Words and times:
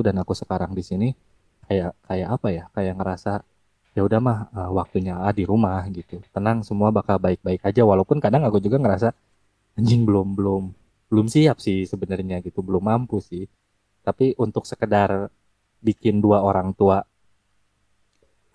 itu 0.00 0.08
dan 0.08 0.16
aku 0.16 0.32
sekarang 0.32 0.72
di 0.72 0.80
sini 0.80 1.08
kayak 1.68 1.92
kayak 2.08 2.28
apa 2.32 2.48
ya 2.48 2.64
kayak 2.72 2.94
ngerasa 2.96 3.44
ya 3.92 4.00
udah 4.00 4.18
mah 4.24 4.38
uh, 4.56 4.70
waktunya 4.72 5.20
ah, 5.20 5.34
di 5.36 5.44
rumah 5.44 5.84
gitu. 5.92 6.24
Tenang 6.32 6.64
semua 6.64 6.88
bakal 6.88 7.20
baik-baik 7.20 7.60
aja 7.60 7.84
walaupun 7.84 8.16
kadang 8.24 8.48
aku 8.48 8.56
juga 8.64 8.80
ngerasa 8.80 9.12
anjing 9.76 10.08
belum 10.08 10.32
belum 10.32 10.62
belum 11.12 11.26
siap 11.28 11.60
sih 11.60 11.84
sebenarnya 11.84 12.40
gitu. 12.40 12.64
Belum 12.64 12.80
mampu 12.80 13.20
sih. 13.20 13.44
Tapi 14.00 14.32
untuk 14.40 14.64
sekedar 14.64 15.28
bikin 15.84 16.24
dua 16.24 16.40
orang 16.40 16.72
tua 16.72 17.04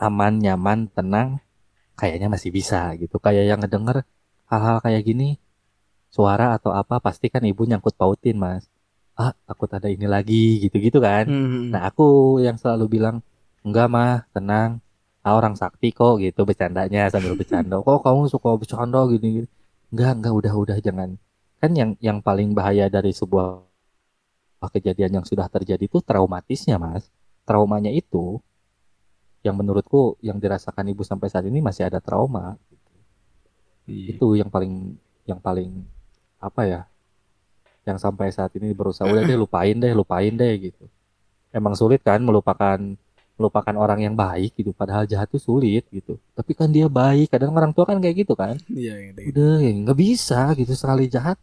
aman 0.02 0.34
nyaman 0.42 0.90
tenang 0.90 1.38
kayaknya 2.00 2.28
masih 2.34 2.50
bisa 2.50 2.90
gitu. 2.98 3.22
Kayak 3.22 3.54
yang 3.54 3.60
ngedenger 3.62 4.02
hal-hal 4.50 4.78
kayak 4.82 5.04
gini 5.06 5.38
suara 6.10 6.56
atau 6.58 6.72
apa 6.72 6.98
pasti 7.04 7.28
kan 7.28 7.44
ibu 7.44 7.68
nyangkut 7.68 7.94
pautin 8.00 8.40
mas 8.40 8.72
ah 9.16 9.32
takut 9.48 9.70
ada 9.72 9.88
ini 9.88 10.06
lagi 10.06 10.60
gitu-gitu 10.64 11.00
kan 11.00 11.26
Hmm. 11.28 11.72
nah 11.74 11.88
aku 11.90 12.38
yang 12.44 12.56
selalu 12.60 12.86
bilang 13.00 13.16
enggak 13.66 13.88
mah 13.88 14.28
tenang 14.36 14.72
ah, 15.26 15.34
orang 15.40 15.56
sakti 15.56 15.90
kok 15.96 16.20
gitu 16.20 16.44
bercandanya 16.44 17.08
sambil 17.14 17.34
bercanda 17.40 17.80
kok 17.80 18.00
kamu 18.04 18.28
suka 18.28 18.50
bercanda 18.60 19.00
gini, 19.12 19.28
gini. 19.44 19.48
enggak 19.96 20.12
enggak 20.20 20.34
udah 20.40 20.54
udah 20.64 20.78
jangan 20.84 21.10
kan 21.62 21.72
yang 21.74 21.92
yang 22.04 22.20
paling 22.20 22.52
bahaya 22.52 22.86
dari 22.92 23.12
sebuah 23.16 23.64
kejadian 24.66 25.22
yang 25.22 25.26
sudah 25.26 25.46
terjadi 25.46 25.86
itu 25.86 26.02
traumatisnya 26.02 26.82
mas 26.82 27.08
traumanya 27.46 27.94
itu 27.94 28.42
yang 29.46 29.54
menurutku 29.54 30.18
yang 30.26 30.42
dirasakan 30.42 30.90
ibu 30.90 31.06
sampai 31.06 31.30
saat 31.30 31.46
ini 31.46 31.62
masih 31.62 31.86
ada 31.86 32.02
trauma 32.02 32.58
Iya. 33.86 34.18
itu 34.18 34.28
yang 34.34 34.50
paling 34.50 34.98
yang 35.30 35.38
paling 35.38 35.86
apa 36.42 36.62
ya 36.66 36.82
yang 37.86 37.98
sampai 38.02 38.34
saat 38.34 38.52
ini 38.58 38.74
berusaha 38.74 39.06
udah 39.08 39.24
deh 39.24 39.38
lupain 39.38 39.76
deh 39.78 39.94
lupain 39.94 40.34
deh 40.34 40.54
gitu. 40.72 40.84
Emang 41.54 41.74
sulit 41.78 42.02
kan 42.04 42.20
melupakan 42.22 42.80
melupakan 43.36 43.76
orang 43.76 44.00
yang 44.08 44.16
baik 44.16 44.56
gitu 44.56 44.72
padahal 44.72 45.04
jahat 45.08 45.28
itu 45.32 45.40
sulit 45.40 45.84
gitu. 45.92 46.18
Tapi 46.38 46.52
kan 46.56 46.70
dia 46.72 46.88
baik 46.88 47.32
kadang 47.34 47.52
orang 47.56 47.72
tua 47.76 47.86
kan 47.90 47.98
kayak 48.04 48.26
gitu 48.26 48.34
kan. 48.36 48.56
Iya, 48.72 49.12
gitu. 49.14 49.20
udah 49.36 49.54
ya 49.64 49.72
nggak 49.86 49.98
bisa 50.00 50.40
gitu 50.60 50.74
sekali 50.76 51.06
jahat 51.12 51.38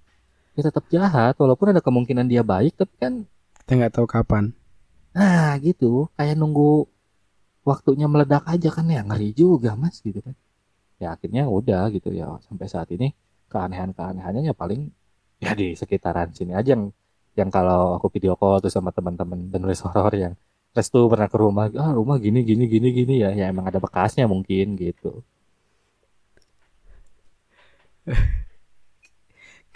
dia 0.56 0.62
tetap 0.68 0.84
jahat 0.92 1.34
walaupun 1.40 1.72
ada 1.72 1.80
kemungkinan 1.80 2.26
dia 2.28 2.42
baik 2.44 2.76
tapi 2.76 2.94
kan 3.00 3.14
Kita 3.62 3.72
nggak 3.78 3.92
tahu 3.96 4.06
kapan. 4.10 4.44
nah 5.16 5.54
gitu. 5.60 6.08
Kayak 6.16 6.36
nunggu 6.40 6.88
waktunya 7.62 8.06
meledak 8.10 8.42
aja 8.48 8.68
kan 8.74 8.86
ya 8.90 9.02
ngeri 9.06 9.30
juga 9.36 9.74
mas 9.78 10.02
gitu 10.02 10.18
kan. 10.24 10.34
Ya 11.02 11.14
akhirnya 11.14 11.46
udah 11.50 11.90
gitu 11.94 12.10
ya 12.14 12.38
sampai 12.46 12.66
saat 12.70 12.88
ini 12.94 13.14
keanehan-keanehannya 13.52 14.42
ya 14.50 14.54
paling 14.56 14.90
ya 15.42 15.50
di 15.60 15.66
sekitaran 15.80 16.30
sini 16.38 16.52
aja 16.58 16.70
yang 16.74 16.84
yang 17.40 17.50
kalau 17.56 17.80
aku 17.96 18.06
video 18.14 18.32
call 18.40 18.60
tuh 18.64 18.72
sama 18.76 18.90
teman-teman 18.96 19.38
penulis 19.52 19.80
horor 19.84 20.12
yang 20.24 20.34
restu 20.76 21.00
pernah 21.12 21.28
ke 21.32 21.36
rumah 21.44 21.66
ah 21.84 21.92
rumah 21.98 22.16
gini 22.24 22.40
gini 22.48 22.64
gini 22.74 22.88
gini 22.98 23.14
ya 23.24 23.30
ya 23.38 23.44
emang 23.52 23.66
ada 23.70 23.78
bekasnya 23.84 24.24
mungkin 24.34 24.66
gitu 24.84 25.10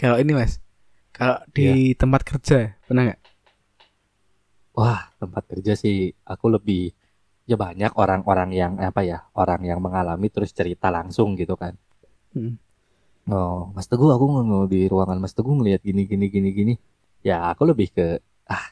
Kalau 0.01 0.17
ini 0.21 0.33
mas, 0.37 0.61
kalau 1.17 1.41
di 1.57 1.97
tempat 1.97 2.21
kerja 2.29 2.77
pernah 2.85 3.03
nggak? 3.09 3.21
wah 4.77 5.01
tempat 5.21 5.43
kerja 5.51 5.73
sih 5.83 5.97
aku 6.33 6.47
lebih 6.57 6.83
ya 7.51 7.57
banyak 7.65 7.93
orang-orang 8.03 8.51
yang 8.61 8.73
apa 8.89 9.01
ya 9.11 9.19
orang 9.43 9.61
yang 9.71 9.81
mengalami 9.87 10.27
terus 10.35 10.51
cerita 10.59 10.89
langsung 10.97 11.35
gitu 11.41 11.55
kan 11.63 11.75
Hmm. 12.37 12.61
Oh, 13.27 13.75
Mas 13.75 13.91
Teguh 13.91 14.07
aku 14.15 14.25
nggak 14.31 14.71
di 14.71 14.87
ruangan 14.87 15.19
Mas 15.19 15.35
Teguh 15.35 15.51
ngeliat 15.59 15.83
gini 15.83 16.07
gini 16.07 16.31
gini 16.31 16.49
gini. 16.55 16.75
Ya 17.27 17.51
aku 17.51 17.67
lebih 17.67 17.91
ke 17.91 18.23
ah 18.47 18.71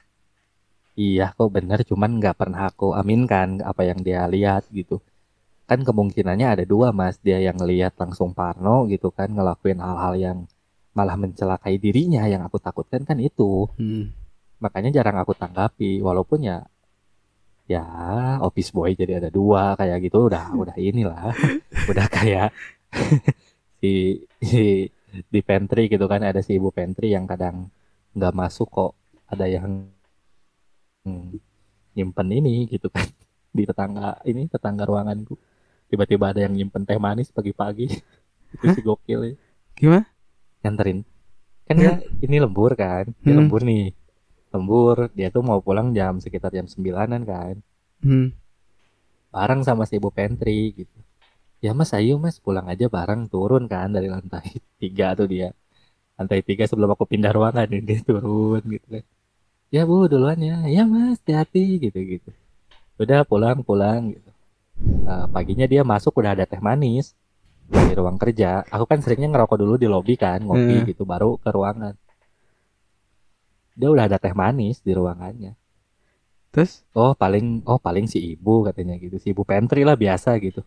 iya 0.94 1.34
kok 1.34 1.50
bener 1.50 1.82
cuman 1.82 2.22
nggak 2.22 2.38
pernah 2.38 2.70
aku 2.70 2.94
aminkan 2.94 3.58
apa 3.66 3.82
yang 3.82 3.98
dia 4.06 4.22
lihat 4.30 4.70
gitu. 4.70 5.02
Kan 5.66 5.82
kemungkinannya 5.82 6.46
ada 6.60 6.64
dua 6.68 6.94
Mas, 6.94 7.18
dia 7.18 7.42
yang 7.42 7.58
lihat 7.58 7.98
langsung 7.98 8.30
parno 8.30 8.86
gitu 8.86 9.10
kan 9.10 9.32
ngelakuin 9.34 9.80
hal-hal 9.82 10.14
yang 10.14 10.38
malah 10.94 11.18
mencelakai 11.18 11.74
dirinya 11.82 12.22
yang 12.30 12.46
aku 12.46 12.62
takutkan 12.62 13.02
kan 13.02 13.18
itu. 13.18 13.66
Hmm. 13.74 14.14
Makanya 14.62 14.94
jarang 15.02 15.18
aku 15.18 15.34
tanggapi 15.34 15.98
walaupun 15.98 16.46
ya 16.46 16.62
ya 17.64 17.82
office 18.44 18.70
boy 18.70 18.92
jadi 18.92 19.18
ada 19.24 19.30
dua 19.32 19.74
kayak 19.74 20.04
gitu 20.04 20.28
udah 20.28 20.52
udah 20.52 20.76
inilah 20.76 21.32
udah 21.90 22.06
kayak 22.12 22.52
si, 23.84 23.92
si 24.40 24.88
di 25.28 25.40
pantry 25.44 25.92
gitu 25.92 26.08
kan. 26.08 26.24
Ada 26.24 26.40
si 26.40 26.56
ibu 26.56 26.72
pantry 26.72 27.12
yang 27.12 27.28
kadang 27.28 27.68
nggak 28.16 28.32
masuk 28.32 28.68
kok. 28.72 28.92
Ada 29.28 29.44
yang 29.60 29.92
hmm, 31.04 31.36
nyimpen 31.96 32.28
ini 32.32 32.64
gitu 32.72 32.88
kan. 32.88 33.04
Di 33.54 33.62
tetangga 33.68 34.18
ini 34.24 34.48
tetangga 34.48 34.88
ruanganku. 34.88 35.36
Tiba-tiba 35.92 36.32
ada 36.32 36.40
yang 36.42 36.54
nyimpen 36.56 36.82
teh 36.88 36.96
manis 36.98 37.28
pagi-pagi. 37.30 37.86
Itu 38.54 38.64
si 38.72 38.80
gokil 38.80 39.20
ya. 39.28 39.34
Gimana? 39.76 40.06
nganterin. 40.64 41.04
Kan 41.68 41.76
Ya. 41.76 42.00
ini 42.24 42.40
lembur 42.40 42.72
kan. 42.74 43.12
Dia 43.20 43.36
Hmm. 43.36 43.44
lembur 43.44 43.60
nih. 43.62 43.92
Lembur. 44.48 45.12
Dia 45.12 45.28
tuh 45.28 45.44
mau 45.44 45.60
pulang 45.60 45.92
jam 45.92 46.16
sekitar 46.18 46.50
jam 46.56 46.64
sembilanan 46.66 47.22
kan. 47.24 47.56
Hmm. 48.00 48.32
bareng 49.34 49.66
sama 49.66 49.82
si 49.82 49.98
ibu 49.98 50.14
pantry 50.14 50.70
gitu 50.78 50.98
ya 51.64 51.70
mas 51.78 51.90
ayo 51.98 52.14
mas 52.24 52.36
pulang 52.44 52.66
aja 52.72 52.86
bareng 52.96 53.22
turun 53.32 53.64
kan 53.72 53.88
dari 53.96 54.08
lantai 54.14 54.46
tiga 54.82 55.06
tuh 55.18 55.26
dia. 55.32 55.48
Lantai 56.18 56.40
tiga 56.48 56.64
sebelum 56.70 56.90
aku 56.94 57.04
pindah 57.12 57.32
ruangan 57.36 57.66
ini 57.72 57.82
dia 57.90 58.00
turun 58.10 58.62
gitu 58.74 58.86
kan. 58.94 59.04
Ya 59.76 59.82
bu 59.88 59.96
duluan 60.12 60.38
ya. 60.50 60.56
Ya 60.76 60.82
mas 60.92 61.18
hati-hati 61.22 61.64
gitu 61.84 61.98
gitu. 62.14 62.30
Udah 63.02 63.20
pulang 63.30 63.58
pulang 63.68 64.02
gitu. 64.14 64.30
Nah, 65.06 65.24
paginya 65.34 65.66
dia 65.72 65.82
masuk 65.92 66.12
udah 66.20 66.32
ada 66.36 66.44
teh 66.52 66.60
manis 66.68 67.06
di 67.72 67.92
ruang 67.98 68.16
kerja. 68.22 68.50
Aku 68.74 68.84
kan 68.90 68.98
seringnya 69.04 69.28
ngerokok 69.32 69.58
dulu 69.62 69.74
di 69.82 69.88
lobi 69.94 70.14
kan 70.24 70.40
ngopi 70.48 70.76
Hmm. 70.82 70.88
gitu 70.90 71.02
baru 71.12 71.30
ke 71.42 71.50
ruangan. 71.56 71.94
Dia 73.78 73.88
udah 73.94 74.04
ada 74.08 74.18
teh 74.24 74.34
manis 74.40 74.76
di 74.86 74.92
ruangannya. 74.98 75.52
Terus? 76.54 76.72
Oh 76.94 77.12
paling 77.22 77.46
oh 77.70 77.78
paling 77.86 78.06
si 78.12 78.18
ibu 78.34 78.54
katanya 78.66 78.94
gitu 79.04 79.16
si 79.22 79.26
ibu 79.34 79.42
pantry 79.50 79.82
lah 79.88 79.96
biasa 79.98 80.30
gitu. 80.46 80.62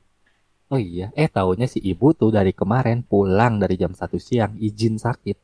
Oh 0.68 0.80
iya 0.80 1.16
eh 1.16 1.32
taunya 1.32 1.64
si 1.64 1.80
ibu 1.80 2.12
tuh 2.12 2.28
dari 2.28 2.52
kemarin 2.52 3.00
pulang 3.00 3.56
dari 3.56 3.80
jam 3.80 3.96
satu 3.96 4.20
siang 4.20 4.60
izin 4.60 5.00
sakit. 5.00 5.38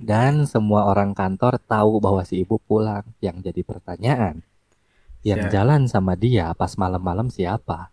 Dan 0.00 0.48
semua 0.48 0.88
orang 0.88 1.12
kantor 1.12 1.60
tahu 1.60 2.00
bahwa 2.00 2.24
si 2.24 2.40
ibu 2.44 2.56
pulang. 2.60 3.04
Yang 3.20 3.52
jadi 3.52 3.60
pertanyaan 3.64 4.36
yang 5.26 5.50
Ya. 5.50 5.60
jalan 5.60 5.84
sama 5.90 6.14
dia 6.16 6.54
pas 6.54 6.72
malam-malam 6.78 7.28
siapa? 7.28 7.90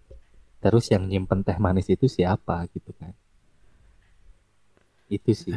Terus 0.63 0.87
yang 0.93 1.07
nyimpen 1.11 1.43
teh 1.43 1.57
manis 1.59 1.87
itu 1.91 2.07
siapa 2.07 2.63
gitu 2.71 2.91
kan? 2.95 3.11
Itu 5.11 5.31
sih. 5.35 5.55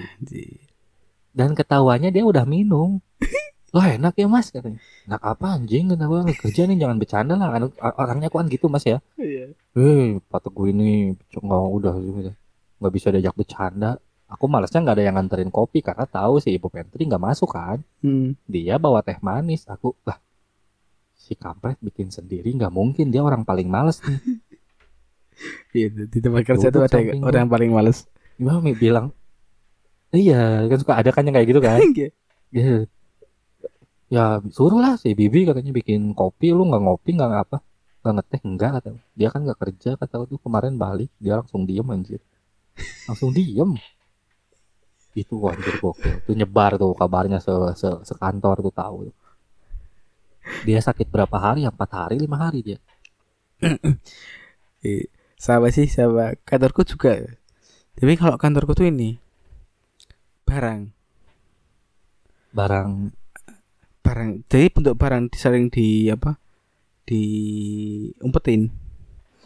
Dan 1.30 1.54
ketahuannya 1.54 2.10
dia 2.10 2.24
udah 2.26 2.42
minum. 2.48 2.98
Wah 3.76 3.92
enak 3.92 4.16
ya 4.16 4.25
mas 4.25 4.48
katanya. 4.48 4.81
Enak 5.04 5.20
apa 5.20 5.47
anjing 5.53 5.92
kenapa 5.92 6.25
kerja 6.32 6.64
nih 6.64 6.81
jangan 6.81 6.97
bercanda 6.97 7.34
lah. 7.37 7.53
Anu- 7.53 7.76
Orangnya 7.76 8.32
kan 8.32 8.48
gitu 8.48 8.72
mas 8.72 8.88
ya. 8.88 9.04
Iya. 9.20 9.53
Eh 9.76 10.16
patok 10.32 10.53
gue 10.56 10.69
ini 10.72 11.12
nggak 11.28 11.64
udah 11.76 11.94
udah. 12.00 12.34
nggak 12.81 12.92
bisa 12.97 13.12
diajak 13.12 13.36
bercanda. 13.36 14.00
Aku 14.32 14.48
malesnya 14.48 14.81
nggak 14.81 14.97
ada 14.97 15.04
yang 15.04 15.15
nganterin 15.20 15.53
kopi 15.53 15.84
karena 15.84 16.09
tahu 16.09 16.41
si 16.41 16.56
ibu 16.56 16.72
pantry 16.72 17.04
nggak 17.04 17.20
masuk 17.20 17.53
kan. 17.53 17.84
Hmm. 18.00 18.32
Dia 18.48 18.81
bawa 18.81 19.04
teh 19.04 19.20
manis. 19.20 19.69
Aku 19.69 19.92
lah 20.09 20.16
si 21.12 21.36
kampret 21.36 21.76
bikin 21.84 22.09
sendiri 22.09 22.48
nggak 22.56 22.72
mungkin 22.72 23.12
dia 23.12 23.21
orang 23.21 23.45
paling 23.45 23.68
males 23.68 24.00
nih. 24.00 24.16
Iya, 25.77 25.92
di 26.09 26.16
tempat 26.24 26.48
kerja 26.48 26.72
tuh 26.72 26.89
ada 26.89 26.97
orang 27.21 27.45
yang 27.45 27.53
paling 27.53 27.68
males. 27.68 28.09
Gimana 28.41 28.65
Mi 28.65 28.72
bilang? 28.72 29.12
Iya 30.09 30.65
kan 30.65 30.78
suka 30.80 30.97
ada 30.97 31.12
kan 31.12 31.28
yang 31.28 31.36
kayak 31.36 31.48
gitu 31.53 31.60
kan. 31.60 31.77
Iya. 32.56 32.89
Ya, 34.06 34.38
ya 34.38 34.50
suruh 34.54 34.78
lah 34.78 34.94
si 34.98 35.14
Bibi 35.18 35.47
katanya 35.48 35.72
bikin 35.74 36.14
kopi 36.14 36.54
lu 36.54 36.70
nggak 36.70 36.82
ngopi 36.82 37.10
nggak 37.18 37.30
apa 37.42 37.58
nggak 38.03 38.14
ngeteh 38.22 38.41
enggak 38.47 38.70
kata 38.80 38.88
dia. 39.18 39.28
Kan 39.34 39.41
nggak 39.47 39.58
kerja 39.58 39.91
kata 39.98 40.14
tuh 40.30 40.38
kemarin 40.41 40.78
balik. 40.78 41.10
Dia 41.18 41.42
langsung 41.42 41.66
diem 41.66 41.86
anjir. 41.91 42.20
Langsung 43.10 43.30
diem. 43.34 43.74
Itu 45.16 45.42
anjir 45.48 45.74
gokil. 45.82 46.22
Tuh 46.22 46.34
nyebar 46.38 46.78
tuh 46.78 46.94
kabarnya 46.94 47.42
se, 47.42 47.50
se 47.74 47.88
sekantor 48.06 48.62
tuh 48.62 48.74
tahu 48.74 49.10
dia 50.62 50.78
sakit 50.78 51.10
berapa 51.10 51.36
hari? 51.36 51.66
Empat 51.66 51.91
hari 51.94 52.16
lima 52.22 52.38
hari 52.38 52.62
dia. 52.62 52.78
Iya. 54.84 55.10
Sama 55.36 55.68
sih 55.74 55.91
sama 55.91 56.38
kantorku 56.47 56.86
juga. 56.86 57.18
Tapi 57.98 58.14
kalau 58.14 58.38
kantorku 58.38 58.72
tuh 58.72 58.86
ini 58.86 59.18
barang, 60.47 60.94
barang 62.54 62.91
barang. 64.06 64.30
Jadi 64.47 64.66
bentuk 64.70 64.94
barang 64.94 65.22
disaling 65.28 65.66
di 65.68 66.06
apa? 66.08 66.38
Di 67.03 67.22
umpetin. 68.22 68.70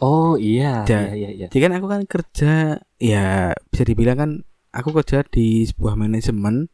oh 0.01 0.33
iya 0.33 0.81
Ja. 0.89 1.09
iya 1.09 1.13
iya 1.13 1.29
iya 1.29 1.47
Jadi 1.53 1.61
kan 1.61 1.73
aku 1.77 1.85
kan 1.85 2.01
kerja 2.09 2.53
ya 2.97 3.53
bisa 3.69 3.83
dibilang 3.85 4.17
kan 4.17 4.31
aku 4.73 4.97
kerja 4.97 5.21
di 5.21 5.61
sebuah 5.61 5.93
manajemen 5.93 6.73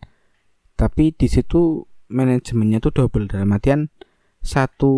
tapi 0.75 1.12
di 1.12 1.28
situ 1.28 1.84
manajemennya 2.07 2.80
tuh 2.80 2.95
double 2.95 3.28
dalam 3.28 3.51
artian 3.51 3.92
satu 4.40 4.94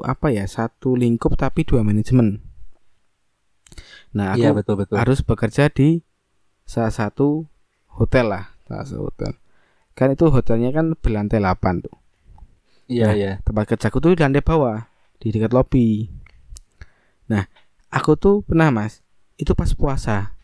apa 0.00 0.32
ya 0.32 0.48
satu 0.48 0.96
lingkup 0.96 1.36
tapi 1.36 1.68
dua 1.68 1.84
manajemen 1.84 2.40
nah 4.16 4.32
aku 4.32 4.40
Iya 4.40 4.56
betul 4.56 4.80
betul. 4.80 4.96
harus 4.96 5.20
bekerja 5.20 5.68
di 5.68 6.00
salah 6.64 6.88
satu 6.88 7.44
hotel 8.00 8.32
lah 8.32 8.44
salah 8.64 8.88
satu 8.88 9.12
hotel 9.12 9.32
kan 9.92 10.08
itu 10.08 10.24
hotelnya 10.32 10.72
kan 10.72 10.96
berlantai 10.96 11.36
8 11.36 11.84
tuh 11.84 11.92
Iya 12.84 13.04
Nah, 13.08 13.14
iya. 13.16 13.32
tempat 13.40 13.64
kerjaku 13.64 13.96
tuh 13.98 14.12
di 14.12 14.20
lantai 14.20 14.44
bawah 14.44 14.84
di 15.16 15.32
dekat 15.32 15.56
lobi 15.56 16.04
nah 17.24 17.48
aku 17.88 18.12
tuh 18.20 18.44
pernah 18.44 18.68
mas 18.68 19.00
itu 19.40 19.56
pas 19.56 19.72
puasa 19.72 20.36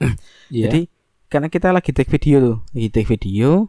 Iya. 0.48 0.70
jadi 0.70 0.80
karena 1.26 1.48
kita 1.50 1.68
lagi 1.74 1.90
take 1.92 2.08
video 2.08 2.36
tuh 2.40 2.56
lagi 2.72 2.88
take 2.88 3.08
video 3.10 3.68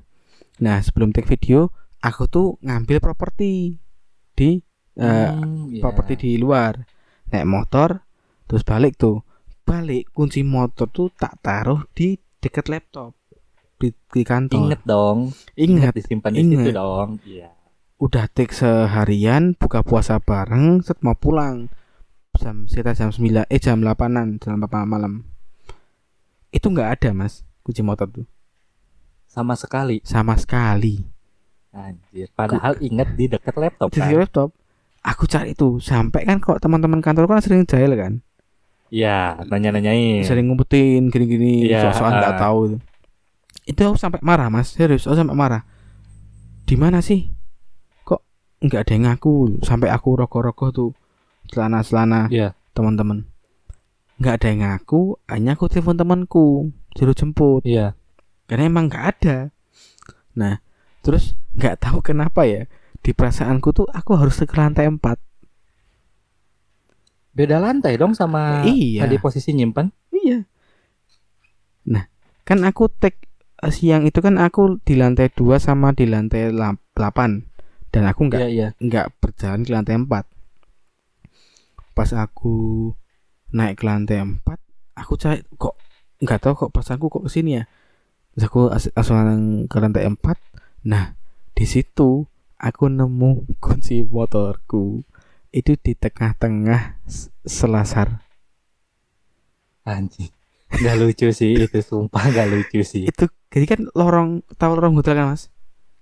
nah 0.61 0.79
sebelum 0.79 1.11
take 1.11 1.27
video 1.27 1.73
aku 1.99 2.29
tuh 2.29 2.47
ngambil 2.63 3.01
properti 3.01 3.75
di 4.31 4.61
eh, 4.95 5.29
Hmm, 5.33 5.73
iya. 5.73 5.81
properti 5.83 6.13
di 6.15 6.31
luar 6.39 6.79
naik 7.27 7.43
motor 7.49 7.99
terus 8.47 8.63
balik 8.63 8.95
tuh 8.95 9.25
balik 9.67 10.07
kunci 10.15 10.47
motor 10.47 10.87
tuh 10.87 11.11
tak 11.11 11.43
taruh 11.43 11.83
di 11.91 12.15
dekat 12.39 12.71
laptop 12.71 13.16
di, 13.77 13.89
di 14.07 14.21
kantor 14.21 14.57
Ingat 14.59 14.81
dong. 14.83 15.19
ingat 15.55 15.93
disimpan 15.93 16.31
di 16.31 16.43
situ 16.43 16.69
dong. 16.71 17.21
Iya. 17.23 17.53
udah 17.97 18.25
take 18.27 18.51
seharian 18.51 19.53
buka 19.53 19.81
puasa 19.81 20.17
bareng 20.17 20.81
set 20.81 21.01
mau 21.01 21.13
pulang 21.13 21.65
jam 22.35 22.65
sekitar 22.65 22.93
jam 22.93 23.09
9 23.09 23.25
eh 23.43 23.57
jam 23.57 23.79
8an 23.79 24.37
jam 24.37 24.53
8 24.55 24.69
malam 24.83 25.25
itu 26.49 26.67
nggak 26.67 26.89
ada 26.95 27.09
mas 27.11 27.41
kunci 27.61 27.81
motor 27.81 28.05
tuh 28.07 28.25
Sama 29.25 29.53
sekali. 29.53 29.99
sama 30.01 30.33
sekali 30.35 31.01
Anjir. 31.69 32.29
Padahal 32.31 32.77
ingat 32.79 33.13
di 33.13 33.27
dekat 33.27 33.53
laptop 33.53 33.89
di 33.89 33.99
kan. 33.99 34.13
laptop 34.15 34.49
aku 34.99 35.25
cari 35.25 35.51
itu 35.51 35.77
sampai 35.77 36.21
kan 36.23 36.37
kok 36.37 36.57
teman-teman 36.57 37.01
kantor 37.01 37.25
kan 37.27 37.37
sering 37.39 37.63
jahil 37.63 37.93
kan 37.93 38.13
Iya, 38.87 39.43
nanya-nanyain. 39.43 40.23
sering 40.23 40.47
ngumpetin 40.47 41.09
gini-gini 41.09 41.67
Iya, 41.67 41.91
soal 41.91 42.13
nggak 42.13 42.33
ah. 42.33 42.39
tahu 42.39 42.59
itu 43.67 43.81
aku 43.83 43.99
sampai 43.99 44.23
marah 44.23 44.47
mas. 44.47 44.71
Serius 44.71 45.03
aku 45.03 45.13
sampai 45.13 45.35
marah. 45.35 45.61
Di 46.63 46.73
mana 46.73 46.99
sih? 46.99 47.27
Kok 48.01 48.21
nggak 48.63 48.81
ada 48.81 48.91
yang 48.91 49.03
ngaku? 49.05 49.59
Sampai 49.61 49.91
aku 49.91 50.15
rokok-rokok 50.15 50.69
tuh 50.71 50.91
celana-celana 51.47 52.27
Iya. 52.27 52.55
teman-teman. 52.71 53.27
Nggak 54.17 54.33
ada 54.33 54.47
yang 54.47 54.61
ngaku 54.63 55.01
hanya 55.27 55.53
aku 55.53 55.67
telepon 55.67 55.95
temanku 55.95 56.47
suruh 56.95 57.13
jemput. 57.13 57.61
Iya. 57.63 57.93
karena 58.47 58.63
emang 58.65 58.87
nggak 58.87 59.05
ada. 59.11 59.37
Nah 60.33 60.63
terus 61.03 61.35
nggak 61.51 61.83
tahu 61.83 61.99
kenapa 61.99 62.47
ya 62.47 62.63
di 62.97 63.11
perasaanku 63.11 63.75
tuh 63.75 63.87
aku 63.87 64.15
harus 64.15 64.39
ke 64.39 64.55
lantai 64.55 64.87
4 64.87 65.19
Beda 67.35 67.59
lantai 67.59 67.99
dong 67.99 68.15
sama 68.15 68.63
Iya. 68.65 69.05
tadi 69.05 69.19
posisi 69.19 69.53
nyimpan. 69.53 69.91
iya. 70.09 70.41
Nah 71.85 72.07
kan 72.41 72.63
aku 72.63 72.89
take 72.89 73.19
eh, 73.19 73.26
siang 73.77 74.03
itu 74.09 74.19
kan 74.25 74.35
aku 74.37 74.77
di 74.87 74.93
lantai 75.01 75.27
2 75.33 75.57
sama 75.57 75.89
di 75.97 76.05
lantai 76.05 76.53
8 76.53 77.31
dan 77.93 78.03
aku 78.09 78.21
nggak 78.29 78.41
Iya, 78.41 78.49
iya. 78.53 78.67
nggak 78.77 79.05
berjalan 79.21 79.61
ke 79.65 79.71
lantai 79.73 79.95
4 79.97 80.25
pas 81.97 82.09
aku 82.13 82.55
naik 83.57 83.81
ke 83.81 83.83
lantai 83.89 84.19
4 84.21 84.59
aku 85.01 85.13
cari 85.21 85.41
kok 85.57 85.75
nggak 86.23 86.39
tahu 86.43 86.53
kok 86.65 86.71
pas 86.75 86.87
aku 86.93 87.05
kok 87.13 87.23
ke 87.25 87.29
sini 87.29 87.51
ya? 87.61 87.63
Terus 88.33 88.43
aku 88.49 88.61
as- 88.73 88.93
langsung 88.97 89.65
ke 89.71 89.77
lantai 89.81 90.05
4 90.09 90.37
nah 90.85 91.13
di 91.57 91.65
situ 91.65 92.25
aku 92.57 92.85
nemu 92.89 93.31
kunci 93.63 94.05
motorku. 94.05 95.01
Itu 95.49 95.73
di 95.79 95.97
tengah-tengah 95.97 97.01
selasar. 97.47 98.21
Anjing. 99.85 100.36
Gak 100.67 100.95
lucu 100.99 101.27
sih 101.31 101.55
itu 101.57 101.79
sumpah 101.79 102.23
gak 102.27 102.47
lucu 102.51 102.83
sih. 102.83 103.07
itu 103.07 103.25
jadi 103.47 103.65
kan 103.65 103.79
lorong 103.95 104.29
tahu 104.59 104.71
lorong 104.77 104.95
hotel 104.99 105.15
kan 105.15 105.25
mas 105.33 105.47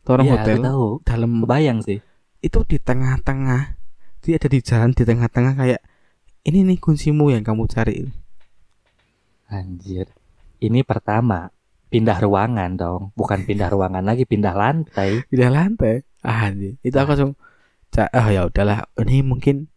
lorong 0.10 0.26
Iya, 0.26 0.34
hotel 0.42 0.56
tahu. 0.60 0.86
dalam 1.06 1.32
Kebayang 1.46 1.80
sih. 1.86 2.00
itu 2.42 2.60
di 2.66 2.78
tengah-tengah 2.82 3.78
dia 4.22 4.36
ada 4.42 4.50
di 4.50 4.60
jalan 4.62 4.90
di 4.92 5.04
tengah-tengah 5.06 5.54
kayak 5.54 5.82
ini 6.46 6.66
nih 6.66 6.78
kuncimu 6.82 7.30
yang 7.30 7.46
kamu 7.46 7.66
cari 7.70 8.06
Anjir. 9.46 10.10
Ini 10.58 10.82
pertama 10.82 11.54
pindah 11.94 12.18
ruangan 12.18 12.72
dong, 12.76 13.02
bukan 13.14 13.46
pindah 13.46 13.70
ruangan 13.70 14.02
lagi, 14.02 14.26
pindah 14.26 14.58
lantai. 14.58 15.22
di 15.32 15.38
lantai 15.38 16.02
ah 16.26 16.50
anjir. 16.50 16.74
itu 16.82 16.98
aku 16.98 17.14
langsung 17.14 17.34
ah 17.94 18.28
ya 18.34 18.50
udahlah 18.50 18.90
ini 18.98 19.22
mungkin 19.22 19.70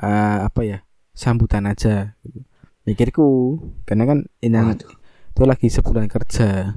eh, 0.00 0.38
apa 0.48 0.60
ya 0.64 0.78
sambutan 1.12 1.68
aja 1.68 2.16
gitu. 2.24 2.40
Mikirku 2.84 3.58
karena 3.84 4.04
kan 4.08 4.18
ini 4.40 4.56
Waduh. 4.56 4.90
itu 5.30 5.42
lagi 5.44 5.66
sebulan 5.68 6.06
kerja 6.08 6.72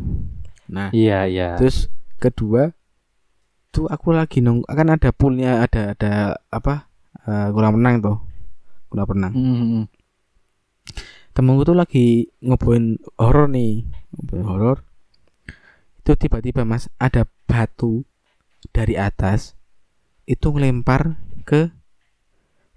nah 0.69 0.89
Iya, 0.91 1.27
iya. 1.27 1.50
terus 1.59 1.88
kedua 2.19 2.71
tuh 3.73 3.89
aku 3.89 4.13
lagi 4.13 4.39
nunggu 4.39 4.63
kan 4.69 4.88
ada 4.89 5.09
poolnya 5.11 5.65
ada 5.65 5.97
ada 5.97 6.13
apa 6.53 6.88
eh, 7.25 7.47
kolam 7.51 7.79
renang 7.81 7.95
tuh 8.00 8.17
kolam 8.94 9.07
renang 9.09 9.33
Hmm, 9.33 9.83
temenku 11.33 11.65
tuh 11.65 11.73
lagi 11.73 12.29
ngobrolin 12.45 13.01
horor 13.17 13.50
nih 13.50 13.83
ngobrolin 14.13 14.45
horor 14.45 14.77
itu 16.03 16.11
tiba-tiba 16.19 16.61
mas 16.67 16.91
ada 17.01 17.25
batu 17.50 18.05
dari 18.75 18.94
atas 19.00 19.55
itu 20.29 20.51
ngelempar 20.53 21.17
ke 21.44 21.73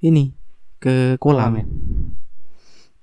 ini 0.00 0.34
ke 0.81 1.20
kolam 1.20 1.55
Kolam 1.55 1.61
ya? 1.61 1.64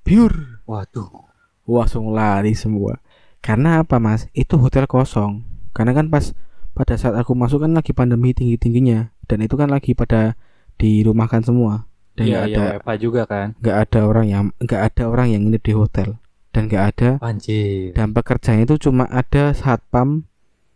Biur 0.04 0.60
Waduh. 0.68 1.28
langsung 1.68 2.12
lari 2.12 2.56
semua. 2.56 3.00
Karena 3.44 3.84
apa 3.84 4.00
mas? 4.00 4.28
Itu 4.32 4.60
hotel 4.60 4.88
kosong. 4.88 5.44
Karena 5.76 5.92
kan 5.96 6.08
pas 6.08 6.32
pada 6.76 6.96
saat 6.96 7.16
aku 7.16 7.36
masuk 7.36 7.64
kan 7.64 7.72
lagi 7.76 7.92
pandemi 7.92 8.34
tinggi 8.34 8.58
tingginya 8.58 9.14
dan 9.30 9.46
itu 9.46 9.56
kan 9.56 9.72
lagi 9.72 9.96
pada 9.96 10.36
dirumahkan 10.78 11.44
semua. 11.44 11.88
Dan 12.14 12.30
nggak 12.30 12.44
iya, 12.46 12.56
ada 12.56 12.64
WFA 12.78 12.94
juga 13.02 13.22
kan. 13.26 13.48
nggak 13.58 13.78
ada 13.90 14.00
orang 14.06 14.26
yang 14.30 14.44
nggak 14.62 14.82
ada 14.94 15.04
orang 15.10 15.28
yang 15.34 15.42
nginep 15.50 15.64
di 15.66 15.74
hotel. 15.74 16.10
Dan 16.54 16.70
nggak 16.70 16.86
ada 16.94 17.10
Anjir. 17.26 17.98
dan 17.98 18.14
pekerjaannya 18.14 18.70
itu 18.70 18.78
cuma 18.86 19.10
ada 19.10 19.58
satpam 19.58 20.30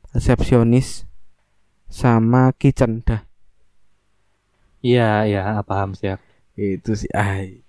resepsionis 0.10 1.06
sama 1.86 2.50
kitchen 2.58 3.06
dah. 3.06 3.22
Iya, 4.82 5.30
iya, 5.30 5.42
paham 5.62 5.94
sih. 5.94 6.18
itu 6.58 6.98
sih 6.98 7.12
ay 7.14 7.67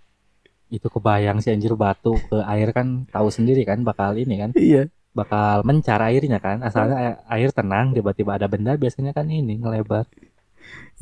Itu 0.76 0.87
kebayang 0.94 1.38
sih 1.42 1.50
anjir 1.54 1.72
batu 1.84 2.12
ke 2.28 2.37
air 2.52 2.68
kan 2.76 2.87
tahu 3.14 3.28
sendiri 3.37 3.62
kan 3.70 3.78
bakal 3.88 4.12
ini 4.22 4.34
kan, 4.42 4.50
iya 4.56 4.88
bakal 5.18 5.56
mencar 5.68 6.00
airnya 6.08 6.38
kan. 6.46 6.58
Asalnya 6.68 6.96
air- 7.34 7.54
tenang 7.58 7.87
tiba-tiba 7.96 8.32
ada 8.38 8.46
benda 8.52 8.72
biasanya 8.82 9.12
kan 9.18 9.26
ini 9.32 9.54
ngelebar. 9.62 10.06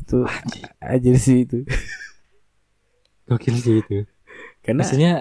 itu 0.01 0.17
aja 0.81 1.11
sih 1.17 1.43
itu 1.45 1.57
Gokil 3.27 3.55
sih 3.63 3.75
itu. 3.83 3.97
karena 4.65 4.83
Maksudnya 4.83 5.11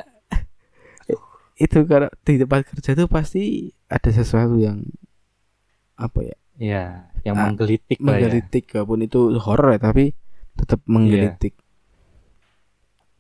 itu 1.57 1.79
kalau 1.89 2.09
di 2.27 2.37
tempat 2.37 2.61
kerja 2.69 2.91
itu 2.93 3.05
pasti 3.09 3.43
ada 3.89 4.11
sesuatu 4.13 4.61
yang 4.61 4.85
apa 5.97 6.21
ya 6.25 6.37
ya 6.57 6.83
yang 7.27 7.37
Ah, 7.37 7.45
menggelitik 7.53 7.99
lah 8.01 8.17
ya. 8.17 8.21
menggelitik 8.21 8.65
walaupun 8.73 9.01
itu 9.05 9.19
horor 9.45 9.69
ya 9.77 9.81
tapi 9.81 10.05
tetap 10.57 10.81
menggelitik 10.89 11.53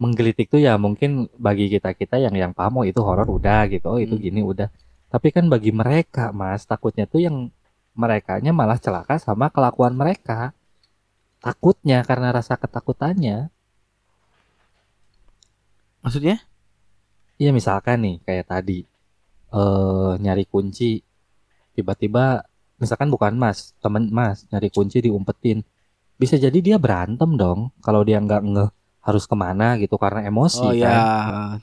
menggelitik 0.02 0.46
tuh 0.52 0.60
ya 0.66 0.72
mungkin 0.84 1.10
bagi 1.46 1.66
kita 1.74 1.90
kita 2.00 2.16
yang 2.24 2.34
yang 2.42 2.52
paham 2.58 2.74
oh 2.82 2.86
itu 2.90 3.00
horor 3.06 3.28
udah 3.38 3.60
gitu. 3.72 3.86
Oh 3.94 4.00
itu 4.04 4.14
Hmm. 4.16 4.24
gini 4.26 4.40
udah. 4.52 4.68
Tapi 5.12 5.28
kan 5.36 5.44
bagi 5.54 5.70
mereka 5.80 6.24
mas 6.40 6.62
takutnya 6.70 7.04
tuh 7.12 7.20
yang 7.26 7.36
merekanya 8.00 8.52
malah 8.60 8.78
celaka 8.84 9.16
sama 9.26 9.46
kelakuan 9.54 9.94
mereka. 9.96 10.52
Takutnya 11.44 11.98
karena 12.08 12.28
rasa 12.36 12.54
ketakutannya. 12.62 13.36
Maksudnya? 16.04 16.36
Iya 17.42 17.50
misalkan 17.58 17.98
nih 18.04 18.16
kayak 18.26 18.46
tadi 18.52 18.78
eh 19.58 20.12
nyari 20.24 20.44
kunci. 20.52 20.90
Tiba-tiba 21.76 22.24
misalkan 22.82 23.08
bukan 23.14 23.34
mas 23.42 23.58
temen 23.84 24.04
mas 24.18 24.38
nyari 24.52 24.68
kunci 24.76 24.98
diumpetin. 25.06 25.58
Bisa 26.22 26.36
jadi 26.44 26.58
dia 26.66 26.76
berantem 26.84 27.30
dong 27.42 27.60
kalau 27.86 28.02
dia 28.08 28.18
nggak 28.26 28.42
nge 28.52 28.66
harus 29.06 29.24
ke 29.30 29.36
mana 29.38 29.78
gitu 29.78 29.94
karena 30.02 30.26
emosi 30.26 30.66
oh 30.66 30.74
kan 30.74 30.82
ya 30.82 31.00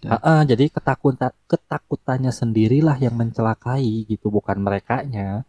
Heeh, 0.03 0.39
jadi 0.51 0.65
ketakutan 0.71 1.31
ketakutannya 1.51 2.31
sendirilah 2.31 2.97
yang 2.99 3.15
mencelakai 3.15 4.07
gitu, 4.07 4.27
bukan 4.31 4.57
merekanya. 4.59 5.47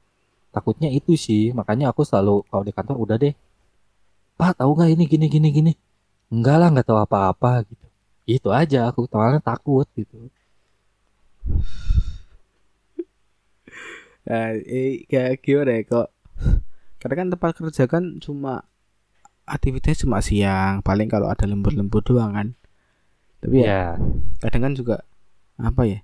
Takutnya 0.55 0.87
itu 0.91 1.19
sih, 1.19 1.51
makanya 1.51 1.91
aku 1.91 2.07
selalu 2.07 2.47
kalau 2.47 2.63
di 2.63 2.71
kantor 2.71 2.97
udah 3.03 3.17
deh. 3.19 3.35
Pak, 4.39 4.59
tahu 4.63 4.71
nggak 4.79 4.91
ini 4.95 5.05
gini 5.11 5.27
gini 5.27 5.49
gini? 5.51 5.73
Enggak 6.31 6.57
lah, 6.61 6.69
nggak 6.71 6.87
tahu 6.87 6.99
apa-apa 7.03 7.67
gitu. 7.67 7.87
Itu 8.27 8.49
aja 8.55 8.91
aku 8.91 9.07
soalnya 9.11 9.43
takut 9.43 9.87
gitu. 9.99 10.31
Nah, 14.25 14.57
eh, 14.57 15.05
kayak 15.11 15.45
gimana 15.45 15.73
ya 15.79 15.83
kok 15.85 16.09
karena 17.05 17.15
kan 17.21 17.29
tempat 17.37 17.53
kerja 17.61 17.85
kan 17.85 18.05
cuma 18.25 18.65
aktivitasnya 19.47 20.03
cuma 20.09 20.19
siang 20.25 20.81
paling 20.87 21.09
kalau 21.13 21.29
ada 21.33 21.45
lembur-lembur 21.49 22.03
doang 22.05 22.33
kan. 22.39 22.49
Tapi 23.43 23.57
ya 23.65 23.69
ya 23.69 23.79
kadang 24.43 24.63
kan 24.71 24.75
juga 24.79 24.97
apa 25.61 25.83
ya 25.89 25.99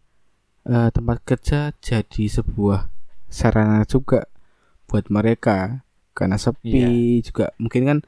eh, 0.69 0.89
tempat 0.97 1.19
kerja 1.29 1.73
jadi 1.81 2.25
sebuah 2.31 2.91
sarana 3.31 3.85
juga 3.89 4.27
buat 4.89 5.07
mereka. 5.13 5.85
Karena 6.17 6.37
sepi 6.37 7.21
juga 7.25 7.55
mungkin 7.63 7.83
kan 7.89 7.99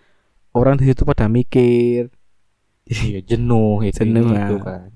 orang 0.57 0.77
di 0.81 0.85
situ 0.91 1.03
pada 1.09 1.27
mikir. 1.31 2.11
Iya 2.91 3.21
jenuh 3.31 3.79
itu 3.89 4.03
Jenuh, 4.03 4.27
ya. 4.35 4.47
itu 4.47 4.57
kan. 4.67 4.91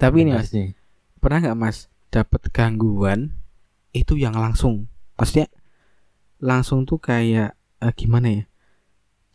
Tapi 0.00 0.16
ini 0.26 0.30
Benar 0.30 0.38
mas 0.38 0.50
sih. 0.52 0.74
pernah 1.22 1.38
nggak 1.42 1.58
mas 1.58 1.76
dapat 2.14 2.42
gangguan 2.56 3.20
itu 3.94 4.14
yang 4.18 4.34
langsung? 4.36 4.90
Maksudnya 5.18 5.46
langsung 6.42 6.84
tuh 6.90 6.98
kayak 7.00 7.54
eh, 7.84 7.92
gimana 8.00 8.28
ya 8.38 8.44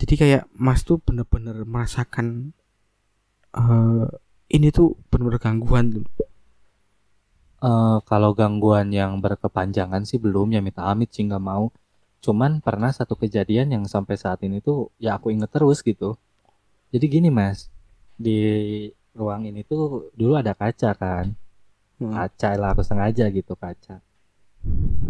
jadi 0.02 0.14
kayak 0.22 0.44
mas 0.66 0.82
tuh 0.88 0.98
bener-bener 1.06 1.58
merasakan 1.74 2.28
eh 3.60 4.06
ini 4.56 4.68
tuh 4.78 4.88
bener-bener 5.10 5.42
gangguan 5.46 5.86
tuh 5.96 6.06
Eh, 7.70 7.98
kalau 8.10 8.32
gangguan 8.40 8.88
yang 9.00 9.12
berkepanjangan 9.26 10.04
sih 10.10 10.16
belum 10.26 10.48
ya 10.56 10.62
minta 10.68 10.82
amit 10.92 11.10
sih 11.16 11.24
nggak 11.28 11.44
mau. 11.52 11.66
Cuman 12.26 12.52
pernah 12.66 12.92
satu 12.98 13.14
kejadian 13.22 13.68
yang 13.76 13.84
sampai 13.94 14.16
saat 14.24 14.40
ini 14.48 14.58
tuh 14.68 14.78
ya 15.06 15.10
aku 15.20 15.28
inget 15.36 15.52
terus 15.56 15.80
gitu. 15.90 16.10
Jadi 16.94 17.06
gini 17.16 17.30
mas, 17.40 17.60
di 18.26 18.38
ruang 19.20 19.44
ini 19.50 19.62
tuh 19.72 19.84
dulu 20.20 20.34
ada 20.42 20.54
kaca 20.62 20.92
kan, 21.04 21.28
Hmm. 22.00 22.14
kaca 22.16 22.50
lah 22.62 22.70
aku 22.74 22.84
sengaja 22.90 23.26
gitu 23.38 23.54
kaca. 23.64 23.96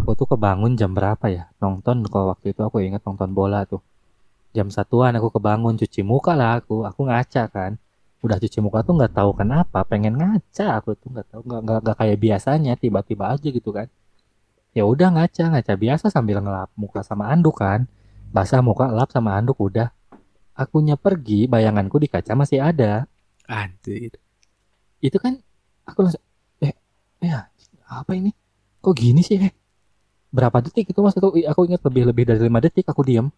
Aku 0.01 0.12
tuh 0.18 0.27
kebangun 0.29 0.74
jam 0.79 0.94
berapa 0.94 1.25
ya? 1.29 1.50
Nonton 1.62 2.06
kalau 2.08 2.34
waktu 2.34 2.53
itu 2.53 2.62
aku 2.65 2.82
inget 2.82 3.01
nonton 3.06 3.34
bola 3.34 3.65
tuh. 3.65 3.82
Jam 4.53 4.74
satuan 4.74 5.13
aku 5.13 5.29
kebangun 5.29 5.77
cuci 5.77 6.01
muka 6.01 6.34
lah 6.34 6.62
aku, 6.62 6.86
aku 6.86 7.06
ngaca 7.06 7.44
kan. 7.50 7.77
Udah 8.25 8.38
cuci 8.41 8.60
muka 8.60 8.82
tuh 8.82 8.98
nggak 8.98 9.13
tahu 9.15 9.32
kenapa, 9.38 9.86
pengen 9.86 10.18
ngaca 10.18 10.82
aku 10.82 10.98
tuh 10.98 11.13
nggak 11.13 11.27
tahu 11.29 11.41
nggak 11.46 11.62
nggak 11.65 11.79
nggak 11.86 11.98
kayak 12.01 12.18
biasanya 12.18 12.74
tiba-tiba 12.75 13.25
aja 13.34 13.48
gitu 13.50 13.70
kan. 13.70 13.88
Ya 14.74 14.86
udah 14.86 15.13
ngaca 15.13 15.44
ngaca 15.53 15.74
biasa 15.77 16.06
sambil 16.10 16.41
ngelap 16.41 16.70
muka 16.74 17.06
sama 17.06 17.29
anduk 17.29 17.62
kan. 17.62 17.86
Basah 18.29 18.62
muka 18.62 18.89
lap 18.89 19.10
sama 19.13 19.38
anduk 19.38 19.58
udah. 19.58 19.89
Akunya 20.53 21.00
pergi, 21.00 21.48
bayanganku 21.48 21.98
di 22.01 22.12
kaca 22.12 22.36
masih 22.36 22.60
ada 22.60 23.08
anjir 23.50 24.13
itu 25.01 25.18
kan 25.18 25.41
aku 25.89 26.06
langsung 26.06 26.22
eh 26.62 26.77
ya 27.18 27.50
apa 27.89 28.12
ini 28.13 28.29
kok 28.89 28.98
gini 28.98 29.22
sih? 29.22 29.38
Eh 29.38 29.53
berapa 30.34 30.65
detik 30.65 30.89
itu 30.89 31.00
mas? 31.05 31.13
Aku 31.13 31.38
aku 31.38 31.62
ingat 31.69 31.86
lebih 31.86 32.10
lebih 32.10 32.24
dari 32.25 32.41
lima 32.41 32.58
detik 32.58 32.89
aku 32.89 33.05
diam 33.05 33.29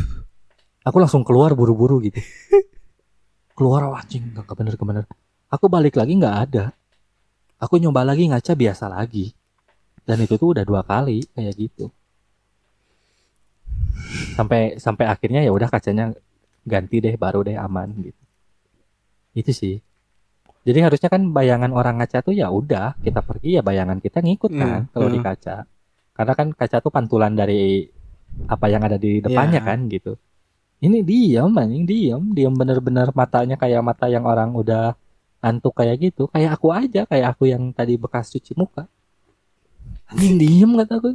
aku 0.88 0.96
langsung 1.00 1.24
keluar 1.24 1.56
buru-buru 1.56 2.04
gitu. 2.04 2.20
Keluar 3.56 3.88
oh, 3.88 3.96
anjing 3.96 4.28
nggak 4.36 4.52
bener 4.52 4.76
bener. 4.76 5.04
Aku 5.48 5.72
balik 5.72 5.96
lagi 5.96 6.12
nggak 6.20 6.36
ada. 6.48 6.64
Aku 7.56 7.80
nyoba 7.80 8.04
lagi 8.04 8.28
ngaca 8.28 8.52
biasa 8.52 8.92
lagi. 8.92 9.32
Dan 10.04 10.20
itu 10.20 10.36
tuh 10.36 10.52
udah 10.52 10.64
dua 10.68 10.84
kali 10.84 11.24
kayak 11.32 11.56
gitu. 11.56 11.88
Sampai 14.36 14.76
sampai 14.78 15.08
akhirnya 15.08 15.42
ya 15.42 15.50
udah 15.50 15.66
kacanya 15.66 16.12
ganti 16.62 17.00
deh 17.00 17.16
baru 17.16 17.40
deh 17.42 17.56
aman 17.56 17.88
gitu. 18.04 18.22
Itu 19.32 19.50
sih 19.56 19.80
jadi 20.68 20.84
harusnya 20.84 21.08
kan 21.08 21.32
bayangan 21.32 21.72
orang 21.72 21.96
ngaca 21.96 22.20
tuh 22.20 22.36
ya 22.36 22.52
udah 22.52 22.92
kita 23.00 23.24
pergi 23.24 23.56
ya 23.56 23.62
bayangan 23.64 24.04
kita 24.04 24.20
ngikut 24.20 24.52
kan 24.52 24.84
Hmm, 24.84 24.92
kalau 24.92 25.08
di 25.08 25.16
hmm. 25.16 25.24
kaca. 25.24 25.56
Karena 26.12 26.32
kan 26.36 26.48
kaca 26.52 26.76
tuh 26.84 26.92
pantulan 26.92 27.32
dari 27.32 27.88
apa 28.52 28.68
yang 28.68 28.84
ada 28.84 29.00
di 29.00 29.24
depannya 29.24 29.64
Ya. 29.64 29.68
kan 29.72 29.88
gitu. 29.88 30.20
Ini 30.84 31.00
diam 31.00 31.56
anjing 31.56 31.88
diam 31.88 32.22
diam 32.36 32.52
bener-bener 32.52 33.08
matanya 33.16 33.56
kayak 33.56 33.80
mata 33.80 34.12
yang 34.12 34.28
orang 34.28 34.52
udah 34.52 34.92
ngantuk 35.40 35.72
kayak 35.72 35.96
gitu. 36.04 36.28
Kayak 36.28 36.60
aku 36.60 36.68
aja 36.76 37.08
kayak 37.08 37.26
aku 37.32 37.48
yang 37.48 37.72
tadi 37.72 37.96
bekas 37.96 38.28
cuci 38.28 38.52
muka. 38.52 38.84
Anjing 40.12 40.36
diem 40.36 40.70
kata 40.84 41.00
aku. 41.00 41.08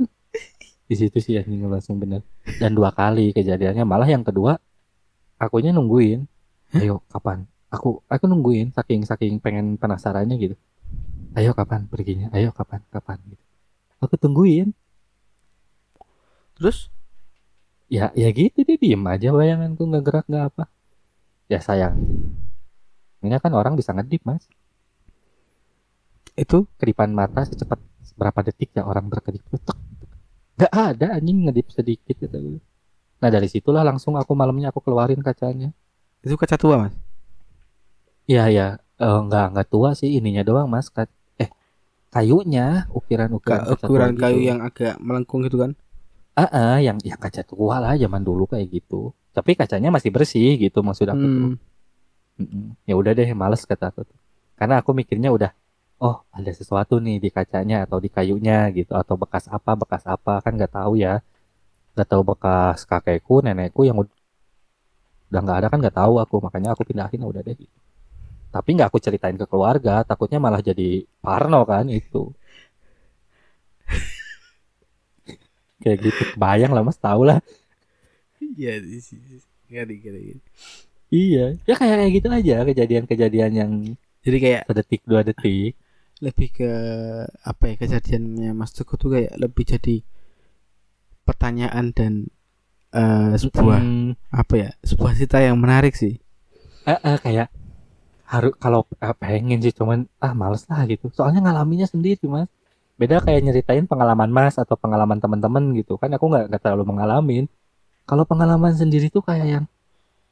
Di 0.90 0.96
situ 0.98 1.18
sih 1.22 1.38
anjing 1.38 1.62
langsung 1.70 2.02
bener. 2.02 2.26
Dan 2.58 2.74
dua 2.74 2.90
kali 2.90 3.38
kejadiannya. 3.38 3.86
Malah 3.86 4.10
yang 4.10 4.26
kedua 4.26 4.58
akunya 5.38 5.70
nungguin. 5.70 6.26
Ayo 6.74 7.06
kapan 7.06 7.46
aku 7.74 8.06
aku 8.06 8.24
nungguin 8.30 8.70
saking 8.70 9.02
saking 9.10 9.42
pengen 9.42 9.82
penasarannya 9.82 10.38
gitu. 10.38 10.56
Ayo 11.34 11.58
kapan 11.58 11.90
perginya? 11.90 12.30
Ayo 12.30 12.54
kapan 12.54 12.86
kapan 12.94 13.18
gitu. 13.26 13.44
Aku 13.98 14.14
tungguin. 14.22 14.70
Terus? 16.54 16.94
Ya 17.90 18.14
ya 18.14 18.30
gitu 18.30 18.62
dia 18.62 18.78
diem 18.78 19.02
aja 19.10 19.34
bayanganku 19.34 19.82
nggak 19.90 20.04
gerak 20.06 20.26
nggak 20.30 20.46
apa. 20.54 20.64
Ya 21.50 21.58
sayang. 21.58 21.98
Ini 23.26 23.42
kan 23.42 23.54
orang 23.58 23.74
bisa 23.74 23.90
ngedip 23.98 24.22
mas. 24.22 24.46
Itu? 26.38 26.70
Kedipan 26.78 27.10
mata 27.18 27.42
secepat 27.42 27.82
berapa 28.14 28.46
detik 28.46 28.78
ya 28.78 28.86
orang 28.86 29.10
berkedip? 29.10 29.42
Tek. 29.50 29.80
nggak 30.54 30.70
ada 30.70 31.18
anjing 31.18 31.50
ngedip 31.50 31.74
sedikit 31.74 32.14
gitu. 32.14 32.62
Nah 33.18 33.30
dari 33.34 33.50
situlah 33.50 33.82
langsung 33.82 34.14
aku 34.22 34.38
malamnya 34.38 34.70
aku 34.70 34.86
keluarin 34.86 35.26
kacanya. 35.26 35.74
Itu 36.22 36.38
kaca 36.38 36.62
tua 36.62 36.78
mas 36.78 36.94
Iya 38.32 38.44
ya 38.58 38.68
Eh, 39.04 39.18
nggak 39.26 39.46
nggak 39.52 39.68
tua 39.74 39.90
sih 40.00 40.10
ininya 40.18 40.42
doang 40.48 40.68
mas. 40.74 40.88
Ka- 40.96 41.12
eh 41.44 41.50
kayunya 42.14 42.66
ukiran 43.00 43.30
ukiran 43.38 43.62
Ka- 43.66 43.72
ukuran 43.76 44.14
kayu 44.22 44.40
yang 44.50 44.60
agak 44.68 44.94
melengkung 45.08 45.42
gitu 45.46 45.58
kan? 45.64 45.72
Ah 46.42 46.50
ah, 46.62 46.78
yang 46.88 46.98
yang 47.10 47.20
kaca 47.24 47.42
tua 47.52 47.76
lah 47.84 47.94
zaman 48.04 48.22
dulu 48.30 48.44
kayak 48.52 48.68
gitu. 48.76 49.02
Tapi 49.36 49.52
kacanya 49.60 49.90
masih 49.96 50.12
bersih 50.16 50.50
gitu 50.64 50.80
maksud 50.88 51.08
aku 51.14 51.26
tuh. 51.36 51.50
Hmm. 52.38 52.74
Ya 52.90 52.94
udah 53.00 53.12
deh 53.18 53.30
males 53.42 53.62
kata 53.70 53.86
aku 53.92 54.02
tuh. 54.10 54.18
Karena 54.60 54.76
aku 54.82 54.92
mikirnya 55.00 55.30
udah 55.38 55.52
oh 56.04 56.16
ada 56.38 56.52
sesuatu 56.60 56.94
nih 57.06 57.18
di 57.24 57.30
kacanya 57.38 57.76
atau 57.86 57.98
di 58.04 58.10
kayunya 58.16 58.70
gitu. 58.78 58.92
Atau 59.02 59.16
bekas 59.22 59.46
apa 59.58 59.72
bekas 59.82 60.04
apa 60.16 60.34
kan 60.44 60.52
nggak 60.58 60.74
tahu 60.78 60.94
ya. 61.06 61.14
Nggak 61.96 62.08
tahu 62.12 62.24
bekas 62.32 62.80
kakekku 62.92 63.36
nenekku 63.46 63.82
yang 63.90 63.98
ud- 64.02 64.16
udah 65.30 65.42
nggak 65.46 65.58
ada 65.60 65.68
kan 65.72 65.78
nggak 65.84 65.98
tahu 66.02 66.14
aku. 66.24 66.36
Makanya 66.46 66.70
aku 66.74 66.84
pindahin 66.90 67.24
ya 67.24 67.28
udah 67.32 67.42
deh 67.48 67.56
gitu. 67.62 67.78
Tapi 68.56 68.70
nggak 68.76 68.90
aku 68.92 69.00
ceritain 69.06 69.38
ke 69.42 69.46
keluarga 69.52 69.96
takutnya 70.10 70.40
malah 70.46 70.62
jadi 70.70 70.90
parno 71.26 71.62
kan 71.72 71.86
itu. 72.00 72.24
Kayak 75.84 75.98
gitu 76.06 76.24
bayang 76.40 76.72
lah 76.76 76.84
mas 76.88 76.98
tahu 76.98 77.22
lah. 77.30 77.40
Iya 78.58 78.74
ngeri 79.70 79.96
ngeri 80.02 80.22
iya. 81.12 81.46
Ya 81.68 81.74
kayak 81.80 81.96
kayak 82.00 82.12
gitu 82.18 82.28
aja 82.38 82.56
kejadian-kejadian 82.70 83.52
yang 83.62 83.72
jadi 84.26 84.38
kayak 84.44 84.62
sedetik 84.70 85.02
dua 85.10 85.22
detik. 85.28 85.76
Lebih 86.24 86.50
ke 86.56 86.72
apa 87.44 87.64
ya 87.72 87.76
kejadiannya 87.82 88.52
Mas 88.56 88.72
Teguh 88.76 88.96
tuh 89.02 89.10
kayak 89.16 89.34
lebih 89.44 89.64
jadi 89.68 89.96
pertanyaan 91.28 91.86
dan 91.96 92.14
eh, 92.96 93.34
sebuah 93.40 93.82
Hmm, 93.84 94.18
apa 94.34 94.54
ya 94.58 94.70
sebuah 94.84 95.12
cerita 95.18 95.38
yang 95.42 95.58
menarik 95.62 95.94
sih. 95.96 96.14
Eh, 96.88 97.00
eh, 97.10 97.18
kayak 97.24 97.48
harus 98.24 98.54
kalau 98.58 98.88
eh, 99.04 99.16
pengen 99.16 99.60
sih 99.60 99.74
cuman 99.76 100.08
ah 100.24 100.34
males 100.34 100.64
lah 100.72 100.88
gitu. 100.88 101.12
Soalnya 101.14 101.40
ngalaminnya 101.46 101.88
sendiri 101.90 102.24
mas. 102.28 102.48
Beda 103.00 103.20
kayak 103.20 103.42
nyeritain 103.46 103.86
pengalaman 103.90 104.30
mas 104.32 104.56
atau 104.56 104.76
pengalaman 104.80 105.20
teman-teman 105.20 105.74
gitu. 105.78 105.98
Kan 106.02 106.14
aku 106.16 106.26
nggak 106.32 106.62
terlalu 106.64 106.84
mengalamin. 106.88 107.46
Kalau 108.08 108.24
pengalaman 108.28 108.74
sendiri 108.76 109.08
tuh 109.12 109.24
kayak 109.24 109.48
yang 109.60 109.66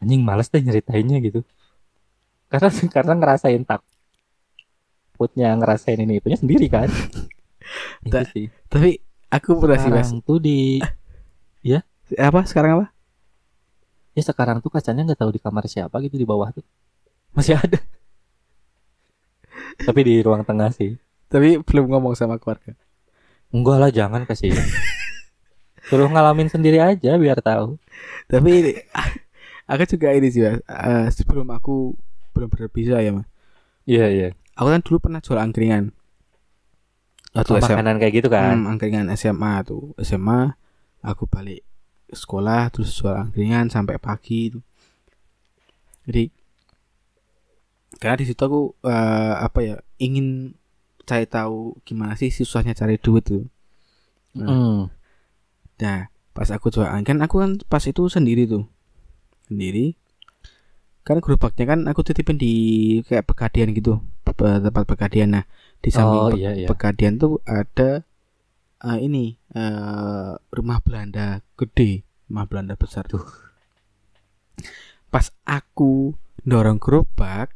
anjing 0.02 0.22
males 0.24 0.48
deh 0.50 0.62
nyeritainnya 0.64 1.18
gitu. 1.22 1.42
Karena 2.52 2.70
karena 2.96 3.14
ngerasain 3.18 3.64
takutnya 5.16 5.56
ngerasain 5.60 6.00
ini 6.02 6.20
itunya 6.20 6.38
sendiri 6.40 6.68
kan. 6.72 6.90
Ta- 8.12 8.26
sih. 8.26 8.50
Tapi 8.68 8.98
aku 9.30 9.62
pernah 9.62 9.78
sih 9.78 9.92
Mas. 9.94 10.10
Tuh 10.26 10.40
di 10.42 10.82
apa? 12.28 12.42
Sekarang 12.48 12.72
apa? 12.82 12.88
Ya 14.12 14.24
sekarang 14.28 14.60
tuh 14.60 14.68
kacanya 14.68 15.08
nggak 15.08 15.20
tahu 15.24 15.32
di 15.32 15.40
kamar 15.40 15.64
siapa 15.72 15.96
gitu 16.04 16.20
di 16.20 16.28
bawah 16.28 16.52
tuh 16.52 16.66
masih 17.36 17.56
ada. 17.58 17.80
Tapi 19.82 20.00
di 20.06 20.16
ruang 20.22 20.44
tengah 20.46 20.70
sih. 20.70 21.00
Tapi 21.32 21.64
belum 21.64 21.88
ngomong 21.92 22.14
sama 22.14 22.38
keluarga. 22.38 22.76
Enggak 23.52 23.78
lah 23.80 23.92
jangan 23.92 24.24
kasih 24.24 24.56
suruh 25.88 26.08
ngalamin 26.08 26.48
sendiri 26.48 26.80
aja 26.80 27.20
biar 27.20 27.44
tahu. 27.44 27.76
Tapi 28.32 28.50
ini, 28.64 28.72
aku 29.68 29.84
juga 29.92 30.16
ini 30.16 30.28
sih 30.32 30.40
Mas. 30.40 30.64
Eh, 30.64 31.08
sebelum 31.12 31.52
aku 31.52 31.96
benar-benar 32.32 32.70
bisa 32.72 33.04
ya 33.04 33.12
Mas. 33.12 33.28
Iya 33.84 34.08
iya. 34.08 34.30
Aku 34.56 34.72
kan 34.72 34.80
dulu 34.84 34.98
pernah 35.04 35.20
jual 35.20 35.40
angkringan. 35.40 35.92
Waktu 37.32 37.52
Oh, 37.56 37.64
makanan 37.64 37.96
kayak 38.00 38.14
gitu 38.24 38.28
kan? 38.32 38.56
Hmm, 38.56 38.72
angkringan 38.76 39.08
SMA 39.16 39.64
tuh. 39.68 39.96
SMA 40.00 40.56
aku 41.02 41.28
balik 41.28 41.66
sekolah 42.12 42.68
terus 42.70 42.92
jual 42.92 43.16
angkringan 43.16 43.72
sampai 43.72 43.96
pagi 43.98 44.52
itu 44.52 44.60
jadi 46.04 46.28
karena 48.02 48.18
di 48.18 48.26
situ 48.26 48.42
aku 48.42 48.62
eh, 48.84 49.36
apa 49.46 49.60
ya 49.62 49.76
ingin 50.02 50.58
cari 51.06 51.30
tahu 51.30 51.78
gimana 51.86 52.18
sih 52.18 52.34
susahnya 52.34 52.74
cari 52.74 52.98
duit 52.98 53.24
tuh 53.30 53.46
Hmm. 54.32 54.88
Nah, 55.82 56.08
pas 56.32 56.48
aku 56.56 56.72
jualan 56.72 57.04
kan 57.04 57.18
aku 57.20 57.44
kan 57.44 57.52
pas 57.68 57.84
itu 57.84 58.08
sendiri 58.08 58.48
tuh. 58.48 58.64
Sendiri. 59.52 60.00
Kan 61.04 61.20
gerobaknya 61.20 61.66
kan 61.76 61.80
aku 61.90 62.06
titipin 62.06 62.38
di 62.40 62.54
kayak 63.04 63.28
pegadian 63.28 63.76
gitu. 63.76 64.00
Tempat 64.24 64.86
pegadian. 64.88 65.36
Nah, 65.36 65.46
di 65.82 65.90
samping 65.90 66.22
Oh 66.22 66.32
iya 66.32 66.56
iya. 66.56 66.68
pegadian 66.70 67.20
tuh 67.20 67.42
ada 67.44 68.06
eh, 68.86 69.00
ini 69.02 69.36
eh, 69.52 70.32
rumah 70.54 70.80
Belanda 70.80 71.42
gede, 71.60 72.06
rumah 72.32 72.46
Belanda 72.48 72.80
besar 72.80 73.10
tuh. 73.10 73.26
Pas 75.12 75.28
aku 75.44 76.16
dorong 76.48 76.80
gerobak, 76.80 77.52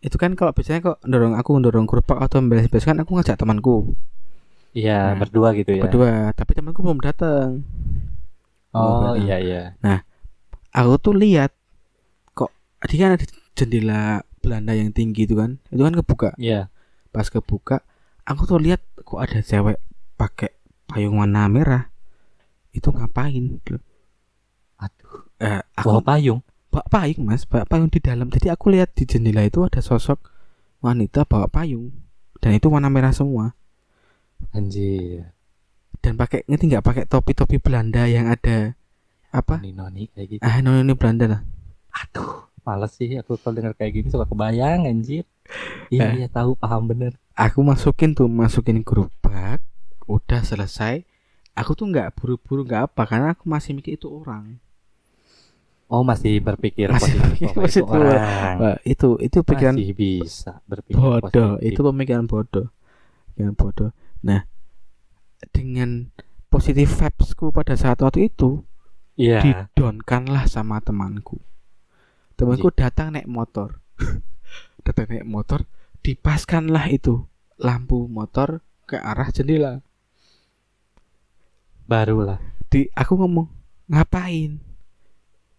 itu 0.00 0.16
kan 0.16 0.32
kalau 0.32 0.56
biasanya 0.56 0.80
kok 0.80 0.98
dorong 1.04 1.36
aku 1.36 1.60
dorong 1.60 1.84
gerobak 1.84 2.18
atau 2.24 2.40
beres-beres 2.40 2.88
kan 2.88 2.96
aku 3.00 3.16
ngajak 3.20 3.36
temanku 3.36 3.92
Iya, 4.70 5.18
Nah, 5.18 5.26
berdua 5.26 5.50
gitu 5.58 5.74
ya. 5.74 5.82
berdua, 5.82 6.30
tapi 6.30 6.54
temanku 6.54 6.78
belum 6.86 7.02
datang. 7.02 7.66
Oh 8.70 9.18
Belum 9.18 9.26
iya 9.26 9.36
iya. 9.42 9.62
Aku 10.70 10.94
tuh 11.02 11.18
lihat 11.18 11.50
kok 12.38 12.54
dia 12.86 12.98
kan 13.02 13.18
ada 13.18 13.26
jendela 13.58 14.22
Belanda 14.38 14.72
yang 14.72 14.94
tinggi 14.94 15.26
itu 15.26 15.34
kan, 15.34 15.58
itu 15.74 15.82
kan 15.82 15.94
kebuka. 15.98 16.30
Iya. 16.38 16.70
Pas 17.10 17.26
kebuka, 17.26 17.82
aku 18.22 18.46
tuh 18.46 18.62
lihat 18.62 18.78
kok 19.02 19.18
ada 19.18 19.42
cewek 19.42 19.82
pakai 20.14 20.54
payung 20.86 21.18
warna 21.18 21.50
merah. 21.50 21.90
Itu 22.70 22.94
ngapain? 22.94 23.58
Aduh. 24.78 25.26
Eh, 25.42 25.60
Bawa 25.74 25.98
aku 25.98 26.06
payung. 26.06 26.40
Bawa 26.70 26.86
payung 26.86 27.22
mas 27.24 27.42
bawa 27.42 27.62
payung 27.64 27.86
di 27.86 27.98
dalam 27.98 28.26
jadi 28.28 28.54
aku 28.54 28.70
lihat 28.70 28.94
di 28.94 29.04
jendela 29.04 29.42
itu 29.42 29.60
ada 29.60 29.78
sosok 29.78 30.22
wanita 30.80 31.22
bawa 31.24 31.46
payung 31.46 31.90
dan 32.38 32.54
itu 32.54 32.66
warna 32.66 32.86
merah 32.86 33.10
semua 33.10 33.52
Anjir. 34.50 35.30
dan 36.00 36.16
pakai 36.16 36.46
ngerti 36.46 36.64
nggak 36.66 36.82
pakai 36.82 37.04
topi 37.04 37.32
topi 37.32 37.56
Belanda 37.58 38.06
yang 38.06 38.26
ada 38.26 38.72
apa 39.30 39.60
Noni 39.60 39.72
noni 39.72 40.02
kayak 40.08 40.26
gitu. 40.28 40.40
ah 40.40 40.58
noni 40.58 40.94
Belanda 40.94 41.26
lah 41.28 41.42
Aduh. 41.92 42.46
Males 42.60 42.92
sih 42.92 43.16
aku 43.16 43.34
kalau 43.34 43.56
denger 43.56 43.72
kayak 43.72 43.92
gini 43.94 44.06
suka 44.06 44.24
kebayang 44.24 44.84
anjir. 44.84 45.24
Iya 45.88 46.12
Eh. 46.12 46.22
iya 46.22 46.28
tahu 46.28 46.54
paham 46.54 46.86
bener. 46.86 47.16
aku 47.32 47.60
masukin 47.60 48.12
tuh 48.12 48.28
masukin 48.28 48.80
gerobak 48.80 49.64
udah 50.04 50.40
selesai 50.40 51.02
aku 51.52 51.72
tuh 51.72 51.88
nggak 51.88 52.14
buru-buru 52.14 52.62
nggak 52.62 52.92
apa 52.92 53.02
karena 53.04 53.32
aku 53.32 53.46
masih 53.46 53.72
mikir 53.72 53.96
itu 53.96 54.06
orang 54.06 54.60
Oh 55.90 56.00
masih 56.00 56.38
berpikir 56.38 56.86
Masih 56.88 57.18
positif. 57.18 57.50
Oh, 57.50 57.50
itu 57.50 57.58
positif. 57.58 57.90
orang. 57.90 58.78
Itu 58.86 59.08
itu 59.18 59.38
pikiran 59.42 59.74
Masih 59.74 59.90
bisa 59.92 60.52
berpikir 60.64 60.94
bodoh 60.96 61.58
positif. 61.58 61.66
itu 61.66 61.80
pemikiran 61.82 62.24
bodoh 62.24 62.66
pemikiran 63.28 63.54
bodoh 63.54 63.90
nah 64.20 64.46
dengan 65.50 66.14
positif 66.46 66.86
vibesku 66.92 67.50
pada 67.50 67.74
saat 67.74 67.98
waktu 67.98 68.26
itu 68.26 68.62
Iya. 69.16 69.42
didonkanlah 69.42 70.46
sama 70.46 70.78
temanku 70.78 71.42
temanku 72.34 72.70
datang 72.70 73.12
naik 73.12 73.26
motor 73.26 73.82
datang 74.86 75.10
naik 75.10 75.26
motor 75.26 75.66
dipaskanlah 76.00 76.88
itu 76.88 77.26
lampu 77.56 78.06
motor 78.06 78.62
ke 78.84 78.96
arah 78.96 79.28
jendela 79.28 79.82
Barulah. 81.82 82.38
di 82.70 82.86
aku 82.94 83.18
ngomong 83.18 83.50
ngapain 83.90 84.62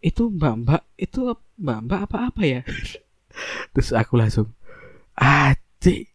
itu 0.01 0.33
mbak 0.33 0.53
mbak 0.65 0.81
itu 0.97 1.37
mbak 1.61 1.79
mbak 1.85 1.99
apa 2.09 2.17
apa 2.33 2.41
ya? 2.41 2.61
Terus 3.77 3.93
aku 3.93 4.17
langsung 4.17 4.49
aji 5.15 6.09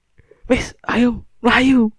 wes 0.51 0.75
ayo 0.91 1.23
melayu 1.39 1.95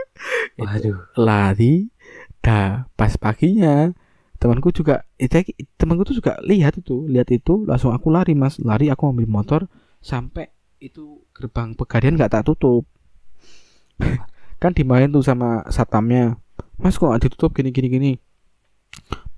Waduh. 0.58 0.98
lari 1.14 1.94
dah 2.42 2.90
pas 2.98 3.14
paginya 3.14 3.94
temanku 4.42 4.74
juga 4.74 5.06
itu 5.18 5.54
temanku 5.78 6.10
tuh 6.10 6.18
juga 6.18 6.38
lihat 6.42 6.78
itu 6.78 7.06
lihat 7.06 7.30
itu 7.30 7.62
langsung 7.66 7.94
aku 7.94 8.10
lari 8.10 8.34
mas. 8.34 8.58
Lari 8.58 8.90
aku 8.90 9.14
ambil 9.14 9.30
motor 9.30 9.60
sampai 10.02 10.50
itu 10.82 11.22
gerbang 11.34 11.78
pegadian 11.78 12.18
nggak 12.18 12.34
tak 12.34 12.44
tutup. 12.50 12.82
Kan 14.62 14.74
dimain 14.74 15.10
tuh 15.10 15.22
sama 15.22 15.62
satpamnya. 15.70 16.34
Mas 16.78 16.98
kok 16.98 17.14
ditutup? 17.22 17.54
Gini 17.54 17.70
gini 17.70 17.88
gini. 17.90 18.12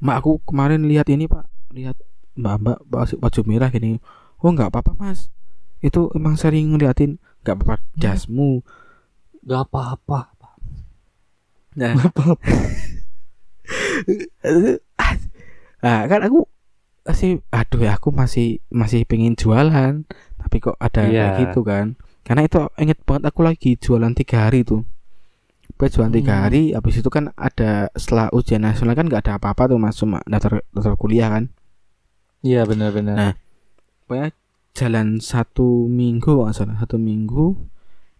Mak 0.00 0.24
aku 0.24 0.40
kemarin 0.48 0.88
lihat 0.88 1.12
ini 1.12 1.28
pak 1.28 1.44
lihat 1.70 1.96
mbak 2.34 2.56
mbak 2.60 2.78
baju, 2.86 3.14
baju 3.18 3.40
merah 3.44 3.70
gini. 3.70 3.98
Oh 4.40 4.50
nggak 4.50 4.70
apa 4.72 4.78
apa 4.82 4.92
mas. 4.96 5.28
Itu 5.80 6.10
emang 6.12 6.36
sering 6.36 6.72
ngeliatin. 6.72 7.16
Nggak 7.42 7.54
apa 7.56 7.64
apa 7.64 7.74
jasmu. 7.96 8.60
Gak 9.40 9.64
apa-apa. 9.66 10.36
nah. 11.72 11.96
Nah 15.80 16.04
kan 16.04 16.20
aku 16.20 16.44
masih 17.00 17.40
aduh 17.48 17.80
ya 17.80 17.96
aku 17.96 18.12
masih 18.12 18.60
masih 18.68 19.08
pengen 19.08 19.32
jualan. 19.32 20.04
Tapi 20.36 20.56
kok 20.60 20.76
ada 20.76 21.08
Iya. 21.08 21.32
kayak 21.32 21.36
gitu 21.48 21.60
kan. 21.64 21.96
Karena 22.20 22.44
itu 22.44 22.60
inget 22.76 23.00
banget 23.08 23.32
aku 23.32 23.40
lagi 23.40 23.80
jualan 23.80 24.12
tiga 24.12 24.44
hari 24.48 24.60
tuh 24.62 24.84
Gue 25.80 25.88
jualan 25.88 26.12
tiga 26.12 26.36
Hmm. 26.36 26.42
hari 26.44 26.62
habis 26.76 27.00
itu 27.00 27.08
kan 27.08 27.32
ada 27.32 27.88
setelah 27.96 28.28
ujian 28.36 28.60
nasional 28.60 28.92
kan 28.92 29.08
nggak 29.08 29.24
ada 29.24 29.40
apa-apa 29.40 29.72
tuh 29.72 29.80
mas. 29.80 29.96
Cuma 29.96 30.20
daftar 30.28 30.60
daftar 30.76 30.94
kuliah 31.00 31.32
kan 31.32 31.48
Iya 32.40 32.64
benar-benar. 32.64 33.16
Nah. 33.16 33.34
pokoknya 34.02 34.34
jalan 34.72 35.20
satu 35.20 35.86
minggu 35.86 36.26
nggak 36.30 36.50
salah 36.52 36.74
satu 36.76 36.96
minggu 36.96 37.54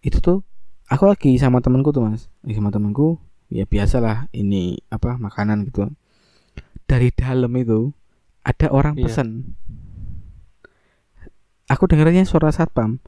itu 0.01 0.17
tuh 0.17 0.39
aku 0.87 1.03
lagi 1.05 1.35
sama 1.35 1.59
temanku 1.59 1.91
tuh 1.91 1.99
mas 2.01 2.31
lagi 2.43 2.55
sama 2.55 2.69
temanku 2.69 3.19
ya 3.47 3.67
biasalah 3.67 4.31
ini 4.31 4.79
apa 4.87 5.15
makanan 5.15 5.67
gitu 5.67 5.91
dari 6.85 7.11
dalam 7.11 7.51
itu 7.55 7.91
ada 8.41 8.71
orang 8.71 8.95
Iya. 8.95 9.03
pesen 9.03 9.29
aku 11.67 11.87
dengarnya 11.87 12.23
suara 12.23 12.51
satpam 12.51 12.99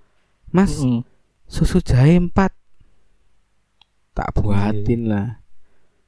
mas 0.50 0.80
Mm-mm. 0.80 1.04
susu 1.48 1.80
jahe 1.80 2.16
empat 2.16 2.52
tak 4.14 4.30
buatin 4.36 5.08
lah 5.08 5.40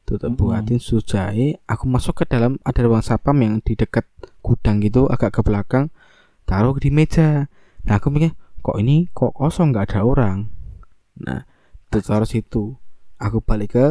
tuh 0.04 0.20
tak 0.20 0.34
Mm-mm. 0.34 0.40
buatin 0.40 0.78
susu 0.78 1.04
jahe 1.04 1.56
aku 1.66 1.88
masuk 1.88 2.20
ke 2.20 2.26
dalam 2.28 2.60
ada 2.62 2.80
ruang 2.84 3.00
satpam 3.00 3.36
yang 3.40 3.60
di 3.60 3.76
dekat 3.76 4.04
gudang 4.46 4.78
gitu 4.86 5.10
agak 5.10 5.34
ke 5.34 5.42
belakang 5.42 5.90
taruh 6.46 6.78
di 6.78 6.94
meja. 6.94 7.50
Nah 7.90 7.98
aku 7.98 8.14
mikir 8.14 8.38
kok 8.62 8.78
ini 8.78 9.10
kok 9.10 9.34
kosong? 9.34 9.74
Nggak 9.74 9.90
ada 9.90 10.00
orang. 10.06 10.38
Nah 11.18 11.50
terus 11.90 12.06
taruh 12.06 12.30
situ 12.30 12.78
aku 13.18 13.42
balik 13.42 13.74
ke 13.74 13.86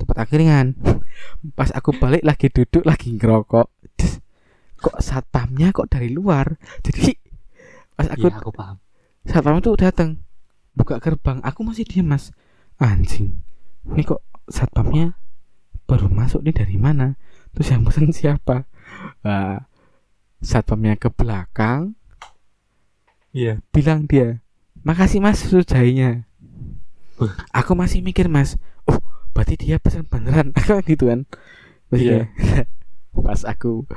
tempat 0.00 0.24
angkringan. 0.24 0.72
Pas 1.58 1.68
aku 1.76 1.92
balik 1.92 2.24
lagi 2.24 2.48
duduk 2.48 2.88
lagi 2.88 3.12
ngerokok. 3.12 3.68
Kok 4.78 4.96
satpamnya 5.04 5.74
kok 5.76 5.90
dari 5.92 6.08
luar? 6.08 6.56
Jadi 6.86 7.12
pas 7.98 8.06
aku 8.06 8.30
Iya 8.30 8.38
aku 8.38 8.54
paham. 8.54 8.78
satpam 9.26 9.58
itu 9.58 9.74
datang 9.74 10.22
buka 10.72 11.02
gerbang. 11.02 11.42
Aku 11.42 11.66
masih 11.66 11.82
diem 11.82 12.06
mas. 12.06 12.30
Anjing 12.78 13.42
ini 13.90 14.06
kok 14.06 14.22
satpamnya 14.46 15.16
baru 15.88 16.12
masuk 16.12 16.44
nih 16.44 16.54
dari 16.54 16.76
mana? 16.76 17.16
Terus 17.56 17.68
yang 17.72 17.82
pesen 17.82 18.12
siapa? 18.12 18.68
Nah, 19.24 19.67
satpamnya 20.40 20.94
ke 20.94 21.08
belakang 21.08 21.94
Iya. 23.28 23.60
bilang 23.70 24.08
dia 24.08 24.40
makasih 24.80 25.20
mas 25.20 25.42
susu 25.44 25.60
jahenya 25.62 26.24
Wah. 27.20 27.34
aku 27.52 27.76
masih 27.76 28.00
mikir 28.00 28.26
mas 28.26 28.56
oh 28.88 28.98
berarti 29.30 29.58
dia 29.60 29.76
pesan 29.76 30.08
beneran 30.08 30.50
aku 30.56 30.80
gitu 30.90 31.10
kan 31.10 31.28
Maksudnya, 31.88 32.28
pas 33.24 33.40
aku 33.44 33.88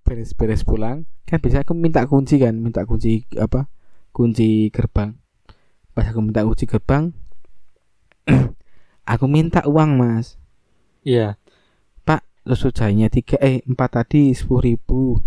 beres-beres 0.00 0.64
pulang 0.64 1.04
kan 1.24 1.40
bisa 1.40 1.64
aku 1.64 1.72
minta 1.72 2.04
kunci 2.04 2.36
kan 2.36 2.52
minta 2.56 2.84
kunci 2.84 3.24
apa 3.36 3.68
kunci 4.12 4.68
gerbang 4.68 5.16
pas 5.92 6.04
aku 6.04 6.20
minta 6.20 6.44
kunci 6.44 6.64
gerbang 6.64 7.12
aku 9.12 9.24
minta 9.28 9.64
uang 9.64 9.96
mas 9.96 10.36
Iya. 11.04 11.36
pak 12.04 12.24
susu 12.44 12.68
jahenya 12.68 13.08
tiga 13.08 13.36
eh 13.40 13.60
empat 13.64 14.00
tadi 14.00 14.32
sepuluh 14.32 14.64
ribu 14.64 15.20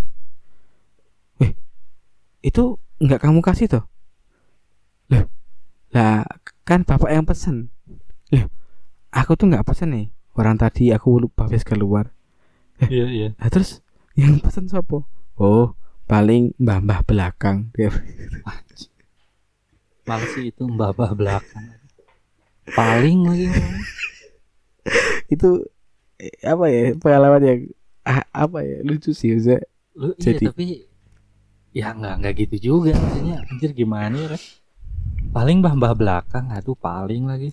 itu 2.47 2.63
nggak 3.03 3.19
kamu 3.19 3.43
kasih 3.43 3.67
toh 3.67 3.83
lah 5.12 5.27
lah 5.91 6.23
kan 6.63 6.88
bapak 6.88 7.12
yang 7.12 7.27
pesen 7.27 7.67
lah 8.31 8.47
aku 9.12 9.36
tuh 9.36 9.51
nggak 9.51 9.67
pesen 9.67 9.91
nih 9.91 10.05
orang 10.39 10.55
tadi 10.55 10.95
aku 10.95 11.19
lupa 11.19 11.51
habis 11.51 11.67
keluar 11.67 12.15
Iya 12.77 13.05
iya. 13.10 13.27
Nah, 13.41 13.49
terus 13.49 13.81
yang 14.13 14.38
pesen 14.38 14.69
siapa? 14.69 15.01
Oh, 15.41 15.73
paling 16.05 16.53
mbah-mbah 16.62 17.01
belakang. 17.10 17.73
Dia 17.73 17.89
Males 20.05 20.29
sih 20.38 20.53
itu 20.53 20.62
mbah-mbah 20.69 21.17
belakang. 21.17 21.73
Paling 22.77 23.25
lagi. 23.25 23.49
itu 25.33 25.65
eh, 26.21 26.38
apa 26.45 26.69
ya 26.69 26.93
pengalaman 27.01 27.41
yang 27.41 27.60
ah, 28.05 28.21
apa 28.29 28.62
ya 28.62 28.86
lucu 28.86 29.10
sih. 29.10 29.33
Lu 29.97 30.13
iya 30.21 30.38
Jadi- 30.38 30.45
tapi 30.45 30.65
ya 31.75 31.93
nggak 31.93 32.15
nggak 32.23 32.34
gitu 32.45 32.56
juga 32.73 32.91
maksudnya. 32.95 33.43
Anjir 33.47 33.71
gimana 33.75 34.15
ya 34.15 34.38
paling 35.27 35.60
mbah 35.62 35.75
mbah 35.77 35.93
belakang 35.93 36.49
aduh 36.49 36.73
paling 36.73 37.27
lagi. 37.30 37.51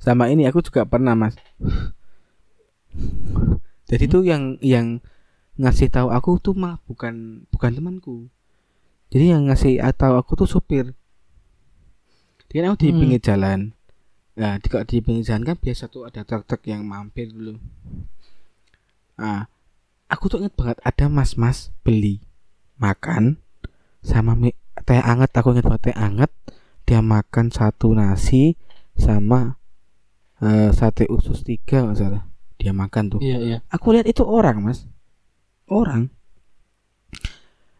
Sama 0.00 0.32
ini 0.32 0.48
aku 0.48 0.64
juga 0.64 0.88
pernah 0.88 1.12
mas. 1.12 1.36
Jadi 3.90 4.04
Hmm. 4.06 4.12
tuh 4.12 4.22
yang 4.24 4.42
yang 4.64 4.86
ngasih 5.60 5.92
tahu 5.92 6.08
aku 6.08 6.40
tuh 6.40 6.54
malah 6.56 6.80
bukan 6.88 7.44
bukan 7.52 7.70
temanku. 7.76 8.16
Jadi 9.10 9.34
yang 9.34 9.50
ngasih 9.50 9.82
tahu 9.98 10.14
aku 10.16 10.38
tuh 10.40 10.48
supir. 10.48 10.94
Dia 12.48 12.64
kan 12.64 12.72
aku 12.72 12.86
di 12.86 12.90
Hmm. 12.94 13.00
pinggir 13.02 13.20
jalan. 13.20 13.60
Nah 14.38 14.56
di, 14.56 14.68
di 14.88 14.96
pinggir 15.04 15.24
jalan 15.26 15.44
kan 15.44 15.56
biasa 15.58 15.90
tuh 15.90 16.06
ada 16.08 16.22
truk-truk 16.24 16.62
yang 16.64 16.86
mampir 16.86 17.28
dulu. 17.28 17.58
Nah 19.20 19.50
aku 20.10 20.26
tuh 20.26 20.38
inget 20.42 20.54
banget 20.58 20.82
ada 20.82 21.06
mas-mas 21.06 21.70
beli 21.86 22.18
makan 22.82 23.38
sama 24.02 24.34
mie 24.34 24.58
teh 24.82 24.98
anget. 24.98 25.30
Aku 25.38 25.54
inget 25.54 25.64
banget 25.64 25.94
teh 25.94 25.96
anget. 25.96 26.32
Dia 26.84 26.98
makan 27.00 27.54
satu 27.54 27.94
nasi 27.94 28.58
sama 28.98 29.60
eh, 30.42 30.74
sate 30.74 31.06
usus 31.06 31.46
tiga 31.46 31.86
nggak 31.86 31.96
salah. 31.96 32.26
Dia 32.58 32.74
makan 32.74 33.16
tuh. 33.16 33.20
Iya 33.22 33.38
iya. 33.40 33.58
aku 33.70 33.94
lihat 33.94 34.10
itu 34.10 34.26
orang 34.26 34.60
mas. 34.60 34.90
Orang. 35.70 36.10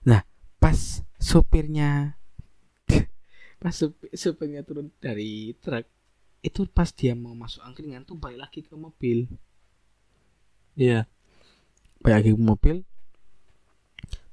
Nah 0.07 0.23
pas 0.63 1.03
supirnya 1.19 2.17
pas 3.63 3.75
supi- 3.75 4.15
supirnya 4.15 4.65
turun 4.65 4.89
dari 5.03 5.53
truk 5.61 5.85
itu 6.41 6.65
pas 6.73 6.89
dia 6.89 7.13
mau 7.13 7.37
masuk 7.37 7.61
angkringan 7.61 8.09
tuh 8.09 8.17
balik 8.17 8.49
lagi 8.49 8.61
ke 8.65 8.73
mobil. 8.79 9.29
Iya. 10.79 11.05
Lagi 12.03 12.33
ke 12.33 12.41
mobil. 12.41 12.77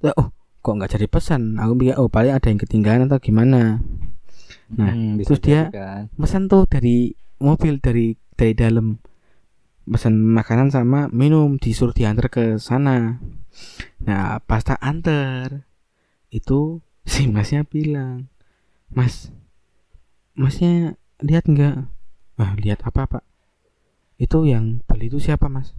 Oh 0.06 0.30
kok 0.62 0.74
nggak 0.74 0.92
jadi 0.94 1.08
pesan? 1.08 1.58
Aku 1.58 1.76
pikir 1.76 1.96
oh 1.96 2.08
paling 2.08 2.32
ada 2.32 2.48
yang 2.48 2.58
ketinggalan 2.58 3.08
atau 3.08 3.20
gimana? 3.20 3.82
Nah, 4.70 4.92
Hmm, 4.92 5.20
terus 5.20 5.40
dia- 5.40 5.72
kan. 5.72 6.12
pesan 6.14 6.48
tuh 6.48 6.64
dari 6.66 7.12
mobil 7.40 7.80
dari 7.80 8.16
dari 8.34 8.54
dalam. 8.54 9.00
Pesan 9.84 10.20
makanan 10.20 10.68
sama 10.68 11.08
minum 11.08 11.56
disuruh 11.56 11.96
diantar 11.96 12.28
ke 12.28 12.60
sana. 12.60 13.24
Nah 14.00 14.38
pas 14.44 14.60
tak 14.62 14.78
antar 14.80 15.64
itu 16.30 16.84
si 17.08 17.26
masnya 17.26 17.64
bilang 17.64 18.28
mas 18.88 19.32
masnya 20.34 21.00
lihat 21.20 21.48
nggak? 21.48 21.88
Ah 22.36 22.52
lihat 22.56 22.84
apa 22.84 23.08
pak? 23.08 23.24
Itu 24.18 24.44
yang 24.44 24.84
beli 24.86 25.08
itu 25.08 25.18
siapa 25.18 25.48
mas? 25.48 25.72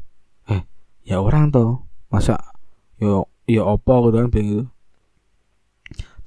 Eh 0.49 0.65
ya 1.09 1.25
orang 1.25 1.49
tuh 1.49 1.81
masa 2.13 2.37
yo 3.01 3.33
ya 3.49 3.65
opo 3.65 4.13
gitu 4.13 4.21
kan 4.21 4.29
bilang 4.29 4.49
gitu. 4.53 4.65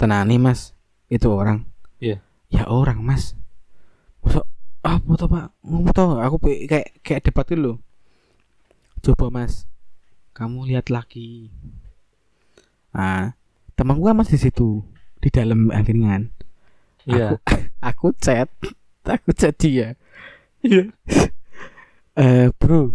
Tenani 0.01 0.41
mas 0.41 0.73
itu 1.05 1.29
orang. 1.29 1.69
Iya. 2.01 2.17
ya 2.49 2.65
orang 2.65 3.05
mas. 3.05 3.37
Masa 4.25 4.41
apa 4.81 5.11
tuh 5.13 5.29
pak? 5.29 5.53
Ngomong 5.61 5.93
tau 5.93 6.17
aku 6.17 6.41
kayak 6.65 6.97
kayak 7.05 7.21
debat 7.21 7.45
dulu. 7.45 7.77
Coba 9.05 9.29
mas 9.29 9.69
kamu 10.33 10.73
lihat 10.73 10.89
lagi. 10.89 11.53
Ah 12.89 13.37
teman 13.77 14.01
gua 14.01 14.17
mas 14.17 14.33
di 14.33 14.41
situ 14.41 14.81
di 15.21 15.29
dalam 15.29 15.69
angkringan. 15.69 16.33
Iya. 17.05 17.37
aku 17.93 18.17
chat 18.17 18.49
aku 19.05 19.29
chat 19.37 19.53
dia. 19.61 19.93
Eh 22.11 22.51
bro 22.59 22.91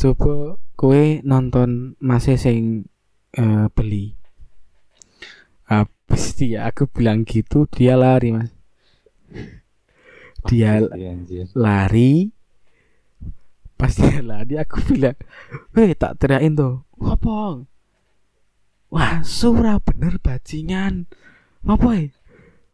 coba 0.00 0.56
kowe 0.74 1.22
nonton 1.22 1.94
mas 2.02 2.26
sing 2.26 2.86
eh, 3.34 3.66
beli? 3.74 4.14
Habis 5.64 6.36
dia 6.36 6.68
aku 6.68 6.84
bilang 6.90 7.24
gitu 7.24 7.64
dia 7.70 7.96
lari 7.96 8.34
mas. 8.34 8.50
Dia 10.44 10.84
lari. 11.56 12.30
Pas 13.74 13.90
dia 13.90 14.20
lari 14.30 14.54
aku 14.60 14.78
bilang 14.92 15.16
weh 15.74 15.94
tak 15.96 16.20
teriakin 16.20 16.54
tuh 16.54 16.74
apa? 17.00 17.64
Wah 18.94 19.16
surah 19.26 19.80
bener 19.82 20.22
bajingan. 20.22 21.10
Apa 21.64 21.88
ya 21.96 22.12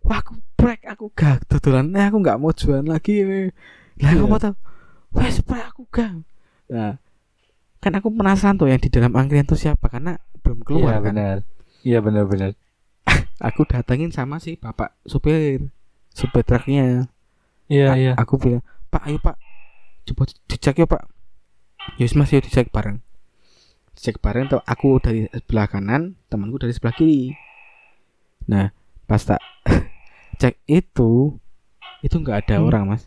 wah 0.00 0.18
aku 0.24 0.40
prek 0.56 0.82
aku 0.88 1.12
gak 1.12 1.44
dodolan. 1.48 1.92
Eh, 1.94 2.04
aku 2.08 2.18
nggak 2.24 2.40
mau 2.40 2.52
jualan 2.52 2.84
lagi 2.84 3.24
lah 4.00 4.16
Iya. 4.16 4.24
apa 4.24 4.36
tau 4.40 4.54
wes 5.12 5.44
prek 5.44 5.64
aku 5.68 5.84
gak. 5.92 6.24
Nah 6.72 6.96
kan 7.80 7.92
aku 7.96 8.12
penasaran 8.12 8.56
tuh 8.56 8.68
yang 8.68 8.78
di 8.78 8.88
dalam 8.88 9.12
angkringan 9.12 9.48
tuh 9.48 9.56
siapa 9.56 9.88
karena 9.88 10.20
belum 10.40 10.60
Iya 10.60 10.66
keluar 10.66 10.94
kan 11.00 11.04
benar. 11.12 11.36
Iya 11.80 11.98
benar 12.00 12.24
benar. 12.28 12.50
aku 13.48 13.64
datengin 13.64 14.12
sama 14.12 14.36
si 14.36 14.54
bapak 14.54 14.92
supir 15.02 15.72
supir 16.12 16.44
truknya 16.44 17.08
Iya 17.66 17.86
A- 17.86 17.96
iya. 17.96 18.12
Aku 18.18 18.34
bilang, 18.34 18.60
Pak, 18.90 19.06
ayo 19.06 19.16
Pak, 19.16 19.38
coba 20.04 20.22
dicek 20.50 20.74
ya 20.74 20.90
Pak. 20.90 21.06
Yus 21.96 22.18
mas, 22.18 22.28
yuk 22.28 22.42
dicek 22.42 22.66
bareng. 22.68 22.98
Dicek 23.94 24.18
bareng 24.18 24.50
tuh 24.50 24.58
aku 24.66 24.98
dari 24.98 25.30
sebelah 25.30 25.70
kanan, 25.70 26.18
temanku 26.26 26.58
dari 26.58 26.74
sebelah 26.74 26.90
kiri. 26.92 27.30
Nah, 28.50 28.74
pas 29.06 29.22
tak 29.22 29.38
cek 30.42 30.58
itu, 30.66 31.38
itu 32.02 32.14
nggak 32.18 32.42
ada 32.50 32.58
Hmm. 32.58 32.66
orang 32.66 32.84
mas. 32.90 33.06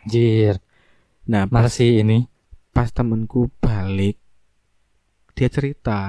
Anjir. 0.00 0.56
Nah, 1.28 1.44
pas, 1.46 1.68
Masih 1.68 2.00
ini. 2.00 2.26
Pas 2.74 2.88
temanku 2.96 3.40
balik, 3.64 4.16
dia 5.36 5.48
cerita, 5.56 6.00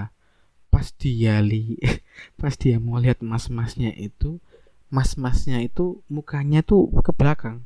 pas 0.74 0.88
dia 1.02 1.36
li, 1.52 1.66
pas 2.42 2.54
dia 2.62 2.78
mau 2.86 2.98
lihat 3.04 3.20
mas-masnya 3.32 3.92
itu, 4.08 4.32
mas-masnya 4.96 5.58
itu 5.68 5.86
mukanya 6.16 6.62
tuh 6.70 6.82
ke 7.06 7.12
belakang, 7.20 7.58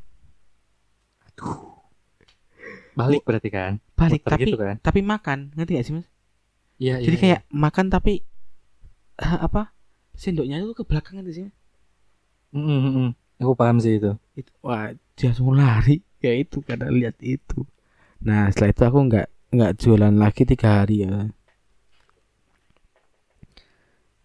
Balik 3.00 3.22
berarti 3.28 3.50
kan. 3.58 3.74
balik 4.00 4.22
Muter 4.24 4.32
tapi 4.32 4.52
gitu 4.52 4.56
kan. 4.60 4.78
tapi 4.86 5.00
makan, 5.12 5.40
ngerti 5.56 5.72
gak 5.80 5.86
sih 5.88 5.96
mas? 5.98 6.08
Iya 6.80 6.96
iya. 7.04 7.06
Jadi 7.08 7.18
kayak 7.22 7.42
makan 7.64 7.88
tapi 7.94 8.14
eh, 9.20 9.38
apa? 9.48 9.62
Sendoknya 10.16 10.58
itu 10.64 10.72
ke 10.80 10.84
belakang 10.88 11.16
itu 11.24 11.32
sih. 11.44 11.48
Mm, 12.54 12.62
mm, 12.62 12.80
mm, 12.86 12.94
mm. 13.06 13.10
Aku 13.44 13.54
paham 13.60 13.78
sih 13.84 13.94
itu. 14.00 14.12
Itu 14.40 14.52
wah 14.66 14.86
dia 15.16 15.26
langsung 15.32 15.50
lari 15.60 15.96
kayak 16.22 16.38
itu 16.48 16.58
karena 16.68 16.88
lihat 16.98 17.18
itu. 17.36 17.58
Nah 18.26 18.50
setelah 18.50 18.72
itu 18.74 18.84
aku 18.84 19.00
nggak 19.08 19.28
nggak 19.56 19.72
jualan 19.78 20.16
lagi 20.18 20.44
tiga 20.44 20.82
hari 20.82 21.06
ya. 21.06 21.30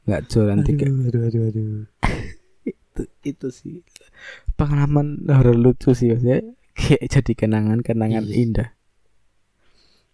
Nggak 0.08 0.22
jualan 0.32 0.60
tiga 0.64 0.86
aduh 0.88 1.22
aduh 1.28 1.42
aduh. 1.52 1.84
itu 2.66 3.02
itu 3.24 3.48
sih 3.48 3.76
pengalaman 4.58 5.24
horor 5.30 5.56
lucu 5.56 5.94
sih 5.96 6.12
maksudnya 6.12 6.42
kayak 6.76 7.06
jadi 7.08 7.32
kenangan-kenangan 7.36 8.24
Iya. 8.26 8.36
indah. 8.40 8.68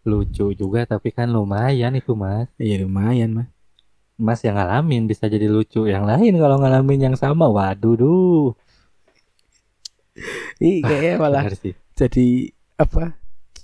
Lucu 0.07 0.55
juga 0.55 0.87
tapi 0.87 1.11
kan 1.11 1.31
lumayan 1.31 1.95
itu 1.95 2.15
mas. 2.15 2.51
Iya 2.59 2.87
lumayan 2.87 3.31
mas. 3.35 3.49
Mas 4.17 4.41
yang 4.41 4.57
ngalamin 4.57 5.05
bisa 5.05 5.29
jadi 5.29 5.45
lucu. 5.47 5.85
Yang 5.85 6.05
lain 6.09 6.33
kalau 6.41 6.57
ngalamin 6.57 7.01
yang 7.13 7.17
sama, 7.19 7.53
waduh 7.53 7.95
duh. 7.95 8.49
Ih 10.57 10.81
kayaknya 10.81 11.21
malah 11.21 11.45
jadi 11.93 12.29
apa 12.81 13.13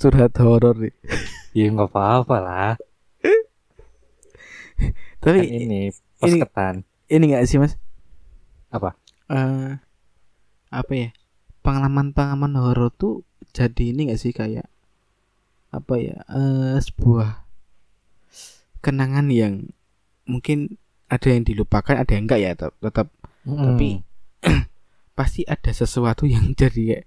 curhat 0.03 0.35
horor 0.37 0.77
nih. 0.77 0.93
Ya 1.53 1.69
nggak 1.69 1.85
apa-apa 1.87 2.37
lah. 2.39 2.73
Tapi 5.23 5.39
Kan 5.39 5.47
ini 5.47 5.81
ini- 6.23 6.41
ketan. 6.41 6.75
ini 7.07 7.23
nggak 7.29 7.45
sih 7.45 7.57
mas? 7.57 7.77
Apa? 8.69 8.93
eh 9.29 9.77
apa 10.69 10.93
ya 10.93 11.09
pengalaman-pengalaman 11.61 12.55
horor 12.55 12.91
tuh 12.91 13.21
jadi 13.51 13.93
ini 13.93 14.09
gak 14.09 14.19
sih 14.19 14.31
kayak 14.31 14.65
apa 15.71 15.95
ya 15.97 16.17
eh 16.27 16.77
sebuah 16.77 17.45
kenangan 18.81 19.29
yang 19.29 19.69
mungkin 20.25 20.77
ada 21.07 21.29
yang 21.29 21.43
dilupakan 21.43 21.95
ada 21.95 22.09
yang 22.09 22.25
enggak 22.25 22.41
ya 22.41 22.51
tetap, 22.53 22.73
tetap 22.79 23.07
Tapi- 23.45 24.01
pasti 25.19 25.45
ada 25.45 25.71
sesuatu 25.71 26.25
yang 26.25 26.55
jadi 26.61 27.05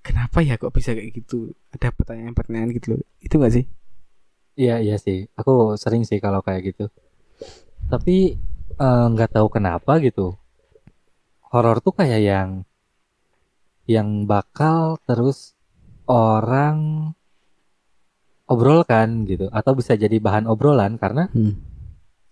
kenapa 0.00 0.40
ya 0.40 0.56
kok 0.56 0.72
bisa 0.72 0.96
kayak 0.96 1.12
gitu 1.12 1.52
ada 1.72 1.92
pertanyaan-pertanyaan 1.92 2.70
gitu 2.76 2.96
loh 2.96 3.00
itu 3.20 3.34
gak 3.36 3.54
sih 3.54 3.64
Iya 4.60 4.74
iya 4.84 4.96
sih. 5.00 5.18
Aku 5.38 5.52
sering 5.82 6.02
sih 6.08 6.18
kalau 6.24 6.40
kayak 6.46 6.62
gitu. 6.74 6.84
Tapi 7.92 8.36
eh, 8.84 9.04
nggak 9.12 9.30
tahu 9.36 9.48
kenapa 9.56 9.92
gitu. 10.04 10.36
Horor 11.50 11.82
tuh 11.82 11.94
kayak 11.98 12.20
yang 12.22 12.50
yang 13.88 14.08
bakal 14.28 15.02
terus 15.08 15.58
orang 16.06 17.10
obrolkan 18.46 19.26
gitu 19.30 19.46
atau 19.50 19.72
bisa 19.78 19.94
jadi 19.94 20.16
bahan 20.18 20.46
obrolan 20.46 20.98
karena 20.98 21.30
hmm. 21.30 21.54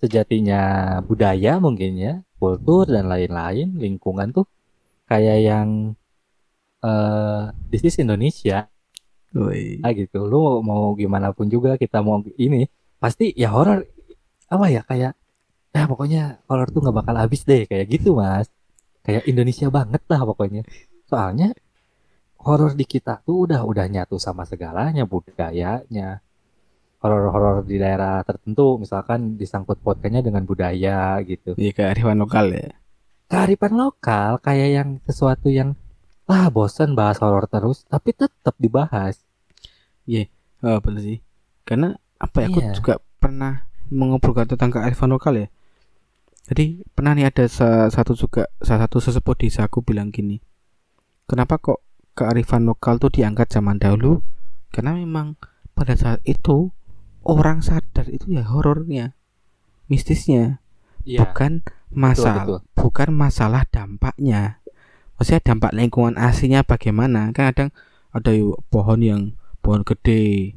sejatinya 0.03 0.63
budaya 1.03 1.59
mungkin 1.63 1.93
ya, 1.99 2.15
kultur 2.39 2.87
dan 2.91 3.07
lain-lain, 3.11 3.75
lingkungan 3.79 4.31
tuh 4.35 4.47
kayak 5.11 5.39
yang 5.43 5.69
eh 6.83 7.43
this 7.71 7.83
is 7.89 7.97
Indonesia. 7.99 8.69
Woi. 9.37 9.81
ah 9.85 9.93
gitu. 9.93 10.25
Lu 10.25 10.65
mau 10.65 10.97
gimana 10.97 11.31
pun 11.37 11.47
juga 11.53 11.77
kita 11.77 12.01
mau 12.01 12.25
ini 12.41 12.65
pasti 12.99 13.31
ya 13.37 13.53
horor 13.55 13.85
apa 14.49 14.67
ya 14.73 14.83
kayak 14.89 15.13
ya 15.77 15.83
pokoknya 15.85 16.23
horor 16.49 16.69
tuh 16.73 16.81
nggak 16.83 16.97
bakal 17.05 17.15
habis 17.21 17.45
deh 17.45 17.69
kayak 17.69 17.87
gitu 17.93 18.17
mas. 18.17 18.49
Kayak 19.05 19.25
Indonesia 19.29 19.69
banget 19.73 20.03
lah 20.09 20.21
pokoknya. 20.25 20.63
Soalnya 21.09 21.53
horor 22.41 22.73
di 22.73 22.87
kita 22.89 23.21
tuh 23.27 23.49
udah 23.51 23.61
udah 23.67 23.85
nyatu 23.91 24.17
sama 24.21 24.49
segalanya 24.49 25.05
budayanya. 25.05 26.21
Horor-horor 26.99 27.63
di 27.63 27.79
daerah 27.79 28.27
tertentu 28.27 28.75
misalkan 28.83 29.39
disangkut 29.39 29.79
pautkannya 29.87 30.19
dengan 30.19 30.43
budaya 30.43 31.23
gitu. 31.23 31.55
Iya 31.55 31.71
kearifan 31.77 32.19
lokal 32.19 32.51
ya. 32.51 32.75
kearifan 33.31 33.77
lokal 33.77 34.41
kayak 34.41 34.69
yang 34.73 34.89
sesuatu 35.07 35.47
yang 35.53 35.77
ah 36.29 36.47
bosen 36.55 36.91
bahas 36.99 37.19
horor 37.23 37.45
terus 37.51 37.79
tapi 37.93 38.11
tetap 38.15 38.55
dibahas 38.65 39.17
Oh 40.63 40.79
bener 40.83 41.03
sih. 41.03 41.19
Karena 41.63 41.95
apa 42.19 42.47
ya? 42.47 42.49
Aku 42.51 42.59
Iya. 42.59 42.73
juga 42.75 42.95
pernah 43.23 43.67
mengobrolkan 43.89 44.51
tentang 44.51 44.75
kearifan 44.75 45.11
lokal 45.15 45.35
ya. 45.39 45.49
Jadi 46.49 46.81
pernah 46.97 47.13
nih 47.13 47.29
ada 47.29 47.45
sa- 47.47 47.93
satu 47.93 48.17
juga 48.17 48.49
salah 48.65 48.89
satu 48.89 48.99
sesepuh 49.05 49.37
desaku 49.37 49.85
bilang 49.85 50.09
gini. 50.11 50.41
Kenapa 51.29 51.61
kok 51.61 51.85
kearifan 52.17 52.65
lokal 52.65 52.97
tuh 52.97 53.13
diangkat 53.13 53.53
zaman 53.53 53.77
dahulu? 53.79 54.25
Karena 54.73 54.97
memang 54.97 55.37
pada 55.77 55.95
saat 55.95 56.25
itu 56.25 56.73
orang 57.23 57.61
sadar 57.61 58.09
itu 58.09 58.33
ya 58.33 58.49
horornya, 58.49 59.13
mistisnya, 59.93 60.59
iya 61.05 61.21
bukan 61.23 61.61
betul, 61.63 61.93
masalah, 61.93 62.45
betul. 62.49 62.61
bukan 62.75 63.09
masalah 63.13 63.63
dampaknya. 63.69 64.58
Maksudnya 65.19 65.43
dampak 65.43 65.75
lingkungan 65.75 66.15
aslinya 66.15 66.63
bagaimana? 66.63 67.35
Kan 67.35 67.51
kadang 67.51 67.71
ada 68.15 68.31
pohon 68.71 69.01
yang 69.03 69.23
pohon 69.61 69.83
gede. 69.83 70.55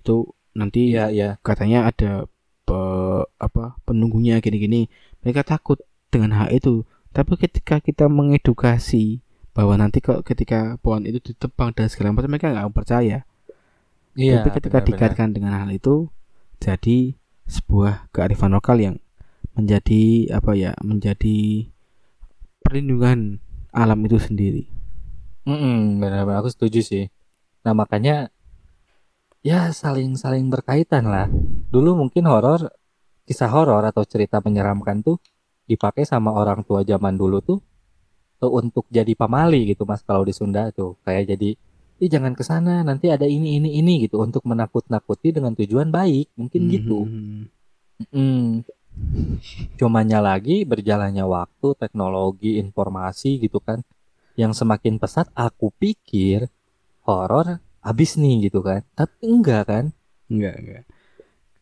Itu 0.00 0.32
nanti 0.56 0.96
iya 0.96 1.12
iya. 1.12 1.36
katanya 1.44 1.86
ada 1.86 2.24
pe- 2.64 3.28
apa 3.36 3.76
penunggunya 3.84 4.40
gini-gini. 4.40 4.88
Mereka 5.20 5.44
takut 5.44 5.78
dengan 6.08 6.32
hal 6.40 6.48
itu. 6.50 6.88
Tapi 7.12 7.36
ketika 7.36 7.84
kita 7.84 8.08
mengedukasi 8.08 9.20
bahwa 9.52 9.76
nanti 9.76 10.00
kok 10.00 10.24
ketika 10.24 10.80
pohon 10.80 11.04
itu 11.04 11.20
ditebang 11.20 11.76
dan 11.76 11.92
segala 11.92 12.16
macam 12.16 12.32
mereka 12.32 12.48
nggak 12.48 12.72
percaya. 12.72 13.28
Iya 14.18 14.42
tapi 14.42 14.50
ketika 14.56 14.82
dikaitkan 14.82 15.30
dengan 15.36 15.54
hal 15.54 15.70
itu 15.70 16.10
jadi 16.58 17.14
sebuah 17.46 18.10
kearifan 18.10 18.50
lokal 18.50 18.78
yang 18.80 18.96
menjadi 19.58 20.30
apa 20.34 20.54
ya 20.54 20.72
menjadi 20.82 21.66
perlindungan 22.62 23.42
alam 23.72 23.98
itu 24.04 24.18
sendiri 24.18 24.78
Mm-mm, 25.48 25.96
benar-benar 25.96 26.44
aku 26.44 26.52
setuju 26.52 26.84
sih. 26.84 27.04
Nah 27.64 27.72
makanya 27.72 28.28
ya 29.40 29.72
saling-saling 29.72 30.52
berkaitan 30.52 31.08
lah. 31.08 31.24
Dulu 31.72 32.04
mungkin 32.04 32.28
horor, 32.28 32.68
kisah 33.24 33.48
horor 33.48 33.80
atau 33.88 34.04
cerita 34.04 34.44
menyeramkan 34.44 35.00
tuh 35.00 35.16
dipakai 35.64 36.04
sama 36.04 36.36
orang 36.36 36.60
tua 36.68 36.84
zaman 36.84 37.16
dulu 37.16 37.40
tuh 37.40 37.58
tuh 38.36 38.52
untuk 38.60 38.84
jadi 38.92 39.08
pamali 39.16 39.72
gitu 39.72 39.88
mas 39.88 40.04
kalau 40.04 40.22
di 40.22 40.30
Sunda 40.36 40.68
tuh 40.70 40.94
kayak 41.02 41.34
jadi 41.34 41.56
ih 41.98 42.08
jangan 42.12 42.32
ke 42.36 42.46
sana 42.46 42.86
nanti 42.86 43.10
ada 43.10 43.26
ini 43.26 43.58
ini 43.58 43.82
ini 43.82 44.06
gitu 44.06 44.22
untuk 44.22 44.46
menakut-nakuti 44.46 45.34
dengan 45.34 45.56
tujuan 45.56 45.88
baik 45.88 46.28
mungkin 46.36 46.60
gitu. 46.68 47.08
Mhm. 47.08 47.40
Mm. 48.14 48.62
Cumanya 49.78 50.18
lagi 50.18 50.66
berjalannya 50.66 51.24
waktu, 51.24 51.74
teknologi, 51.78 52.58
informasi 52.58 53.38
gitu 53.42 53.62
kan. 53.62 53.82
Yang 54.38 54.62
semakin 54.62 55.02
pesat 55.02 55.26
aku 55.34 55.74
pikir 55.74 56.46
horor 57.06 57.58
habis 57.82 58.18
nih 58.20 58.50
gitu 58.50 58.60
kan. 58.60 58.84
Tapi 58.94 59.16
enggak 59.24 59.62
kan. 59.66 59.84
enggak 60.28 60.54
enggak 60.60 60.82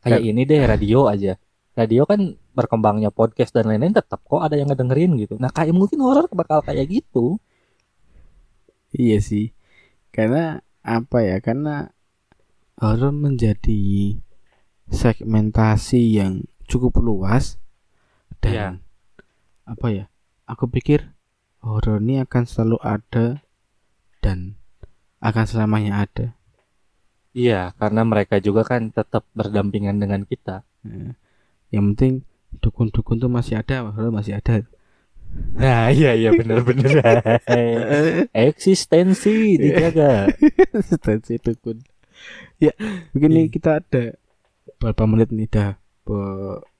Kayak 0.02 0.22
ini 0.22 0.42
deh 0.46 0.62
radio 0.62 1.10
aja. 1.10 1.34
Radio 1.76 2.02
kan 2.06 2.20
berkembangnya 2.56 3.12
podcast 3.12 3.52
dan 3.52 3.68
lain-lain 3.68 3.92
tetap 3.92 4.24
kok 4.24 4.40
ada 4.40 4.56
yang 4.56 4.72
ngedengerin 4.72 5.12
gitu. 5.20 5.34
Nah, 5.36 5.52
kayak 5.52 5.76
mungkin 5.76 6.00
horor 6.00 6.24
bakal 6.32 6.64
kayak 6.64 6.88
gitu. 6.88 7.36
Iya 8.96 9.20
sih. 9.20 9.52
Karena 10.08 10.62
apa 10.80 11.20
ya? 11.20 11.36
Karena 11.44 11.90
horor 12.80 13.12
menjadi 13.12 14.16
segmentasi 14.88 16.02
yang 16.16 16.46
cukup 16.66 16.98
luas 17.00 17.58
dan 18.42 18.52
Iya. 18.52 18.68
apa 19.64 19.86
ya? 19.90 20.04
Aku 20.46 20.66
pikir 20.66 21.10
horor 21.58 21.98
ini 21.98 22.22
akan 22.22 22.42
selalu 22.46 22.78
ada 22.82 23.42
dan 24.22 24.54
akan 25.18 25.44
selamanya 25.44 26.06
ada. 26.06 26.26
Iya, 27.36 27.74
karena 27.76 28.06
mereka 28.06 28.38
juga 28.38 28.62
kan 28.62 28.88
tetap 28.88 29.26
berdampingan 29.34 29.98
dengan 29.98 30.22
kita. 30.22 30.62
Yang 31.68 31.84
penting 31.92 32.14
dukun-dukun 32.62 33.18
tuh 33.18 33.28
masih 33.28 33.60
ada, 33.60 33.90
horor 33.90 34.08
masih 34.08 34.38
ada. 34.38 34.62
Nah, 35.58 35.92
iya 35.92 36.16
iya 36.16 36.32
benar-benar. 36.32 37.20
Eksistensi 38.32 39.60
dijaga. 39.60 40.30
Eksistensi 40.72 41.36
dukun. 41.36 41.82
Ya, 42.56 42.72
nih 43.12 43.44
Iya. 43.46 43.52
kita 43.52 43.70
ada 43.84 44.16
berapa 44.80 45.04
menit 45.04 45.28
nih 45.28 45.48
dah 45.50 45.76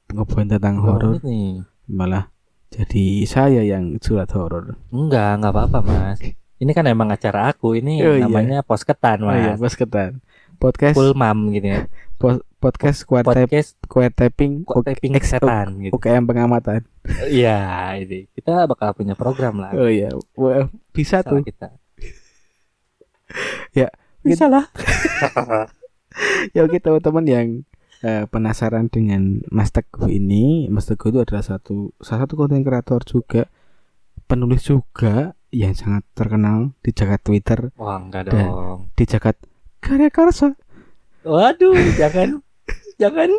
ngobrolin 0.09 0.49
tentang 0.49 0.79
Horor 0.79 1.19
horor. 1.19 1.23
nih. 1.23 1.67
malah 1.87 2.31
jadi 2.67 3.07
saya 3.25 3.63
yang 3.63 3.97
surat 3.99 4.27
horor. 4.31 4.75
Enggak, 4.91 5.39
enggak 5.39 5.53
apa-apa, 5.53 5.79
Mas. 5.81 6.19
Ini 6.57 6.71
kan 6.73 6.85
emang 6.85 7.09
acara 7.09 7.49
aku. 7.49 7.75
Ini 7.75 7.95
Oh, 8.01 8.15
iya. 8.15 8.25
namanya 8.25 8.61
posketan, 8.61 9.21
Oh 9.21 9.31
iya, 9.31 9.55
Mas. 9.55 9.63
Mas 9.63 9.75
Ketan. 9.75 10.19
Podcast 10.57 10.97
Full 10.97 11.13
mam 11.13 11.53
gitu 11.53 11.69
ya. 11.69 11.85
po- 12.17 12.41
podcast 12.57 13.05
kuat 13.05 13.23
tap 13.23 13.45
Podcast 13.45 13.77
kuat 13.85 14.09
tapping 14.11 14.65
kok 14.65 14.81
taping 14.83 15.13
X- 15.15 15.31
setan 15.31 15.79
gitu. 15.79 15.93
UKM 15.95 16.25
pengamatan. 16.25 16.81
Iya, 17.29 17.93
ini. 17.95 18.25
Kita 18.31 18.65
bakal 18.65 18.97
punya 18.97 19.13
program 19.13 19.61
lah. 19.61 19.77
Oh 19.77 19.85
iya, 19.87 20.09
Wah, 20.33 20.65
bisa 20.91 21.21
Salah 21.21 21.39
tuh. 21.39 21.45
kita. 21.45 21.77
Ya, 23.71 23.93
bisa 24.21 24.49
lah. 24.49 24.65
Ya 26.51 26.65
oke 26.65 26.81
teman-teman 26.81 27.25
yang 27.27 27.49
eh, 28.03 28.25
penasaran 28.27 28.89
dengan 28.89 29.41
Mas 29.49 29.71
Teguh 29.71 30.09
ini, 30.09 30.67
Mas 30.69 30.89
Teguh 30.89 31.15
itu 31.15 31.21
adalah 31.23 31.45
satu 31.45 31.95
salah 32.01 32.27
satu 32.27 32.35
konten 32.35 32.61
kreator 32.61 33.05
juga, 33.05 33.49
penulis 34.27 34.65
juga 34.65 35.33
yang 35.55 35.73
sangat 35.73 36.05
terkenal 36.13 36.75
di 36.83 36.91
jagat 36.93 37.23
Twitter, 37.23 37.71
Wah, 37.79 37.97
enggak 37.97 38.29
Dan- 38.29 38.37
dong. 38.51 38.81
di 38.93 39.05
jagat 39.07 39.37
karya 39.81 40.11
karsa. 40.11 40.53
Waduh, 41.23 41.75
jangan 41.97 42.43
jangan 43.03 43.31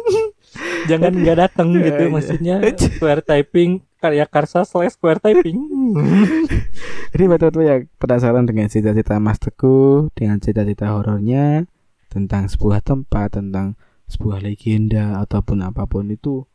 jangan 0.87 1.11
nggak 1.13 1.37
datang 1.37 1.75
gitu 1.75 2.07
maksudnya 2.13 2.61
square 2.77 3.21
typing 3.21 3.83
karya 3.97 4.29
karsa 4.29 4.61
slash 4.63 4.93
square 4.95 5.17
typing 5.19 5.57
Jadi 7.11 7.23
teman-teman 7.23 7.65
yang 7.65 7.81
penasaran 7.97 8.43
dengan 8.43 8.67
cita-cita 8.67 9.15
Mas 9.17 9.39
Teguh, 9.39 10.11
dengan 10.11 10.37
cita-cita 10.43 10.91
horornya 10.91 11.63
tentang 12.11 12.51
sebuah 12.51 12.83
tempat, 12.83 13.39
tentang 13.39 13.79
sebuah 14.07 14.39
legenda 14.41 15.19
ataupun 15.21 15.63
apa 15.63 15.83
pun 15.87 16.07
itu, 16.09 16.47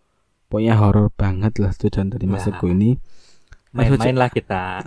pokoknya 0.49 0.77
horor 0.81 1.13
banget 1.13 1.61
lah 1.61 1.73
tujuan 1.77 2.13
dari 2.13 2.25
Mas 2.29 2.45
Wah. 2.45 2.57
Teguh 2.57 2.73
ini. 2.73 2.91
Main-main 3.73 4.17
lah 4.21 4.29
kita 4.29 4.85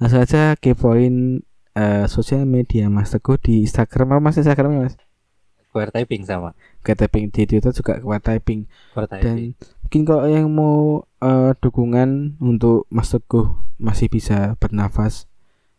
Langsung 0.00 0.24
aja 0.24 0.56
kepoin 0.56 1.44
eh, 1.76 2.06
sosial 2.08 2.48
media 2.48 2.88
Mas 2.88 3.12
Teguh 3.12 3.36
di 3.36 3.62
Instagram 3.68 4.16
apa 4.16 4.20
Mas 4.24 4.40
Instagramnya 4.40 4.88
Mas? 4.88 4.96
square 5.72 5.88
typing 5.88 6.24
sama 6.28 6.52
Ke 6.84 6.92
typing 6.92 7.32
di 7.32 7.48
Twitter 7.48 7.72
juga 7.72 7.96
ke 7.96 8.18
typing 8.20 8.68
square 8.92 9.08
dan 9.08 9.20
typing 9.20 9.52
mungkin 9.84 10.02
kalau 10.08 10.24
yang 10.24 10.48
mau 10.48 11.04
eh, 11.20 11.52
dukungan 11.60 12.40
untuk 12.40 12.88
Mas 12.88 13.12
Teguh 13.12 13.52
masih 13.76 14.08
bisa 14.12 14.56
bernafas 14.60 15.28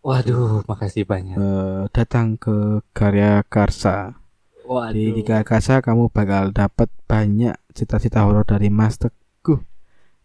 waduh 0.02 0.62
makasih 0.66 1.06
banyak 1.06 1.38
eh, 1.38 1.84
datang 1.94 2.38
ke 2.38 2.86
Karya 2.94 3.42
Karsa. 3.46 4.23
Di 4.64 4.70
waduh 5.06 5.24
Karya 5.24 5.44
Karsa 5.44 5.76
kamu 5.80 6.08
bakal 6.08 6.50
dapat 6.50 6.88
banyak 7.04 7.54
cita-cita 7.72 8.24
horor 8.24 8.44
dari 8.44 8.68
Mas 8.68 8.96
Teguh. 8.96 9.60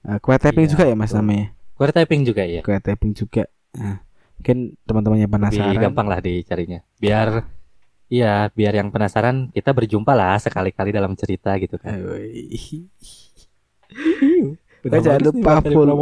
Uh, 0.01 0.18
kue 0.18 0.35
typing 0.35 0.64
Iya, 0.64 0.72
juga 0.72 0.85
ya 0.85 0.94
Mas 0.94 1.11
betul. 1.11 1.18
namanya. 1.20 1.46
square 1.74 1.92
typing 1.92 2.22
juga 2.22 2.42
ya 2.42 2.61
Kue 2.61 2.74
typing 2.77 3.12
juga. 3.12 3.46
Nah, 3.72 4.03
mungkin 4.35 4.57
teman-teman 4.83 5.16
yang 5.16 5.27
lebih 5.27 5.38
penasaran. 5.51 5.79
gampang 5.81 6.07
lah 6.07 6.18
dicarinya 6.18 6.81
biar 6.96 7.29
Iya, 8.09 8.48
biar 8.48 8.72
yang 8.72 8.88
penasaran 8.88 9.51
kita 9.51 9.70
berjumpa 9.70 10.11
lah 10.11 10.38
sekali-kali 10.38 10.90
dalam 10.90 11.12
cerita 11.12 11.53
gitu 11.57 11.77
kan. 11.77 11.92
Eh, 11.92 12.88
Udah 14.81 14.98
jangan 14.98 15.20
lupa 15.22 15.53
follow. 15.62 15.96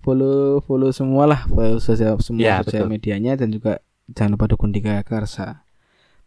follow 0.00 0.38
follow 0.60 0.90
semua 0.90 1.24
lah 1.26 1.40
follow 1.44 1.76
sosial 1.76 2.16
semua 2.20 2.40
Ya, 2.40 2.54
sosial 2.60 2.86
betul. 2.86 2.92
medianya 2.92 3.32
dan 3.34 3.50
juga 3.50 3.82
jangan 4.08 4.38
lupa 4.38 4.46
dukung 4.46 4.70
di 4.70 4.78
Karya 4.78 5.02
Karsa. 5.02 5.64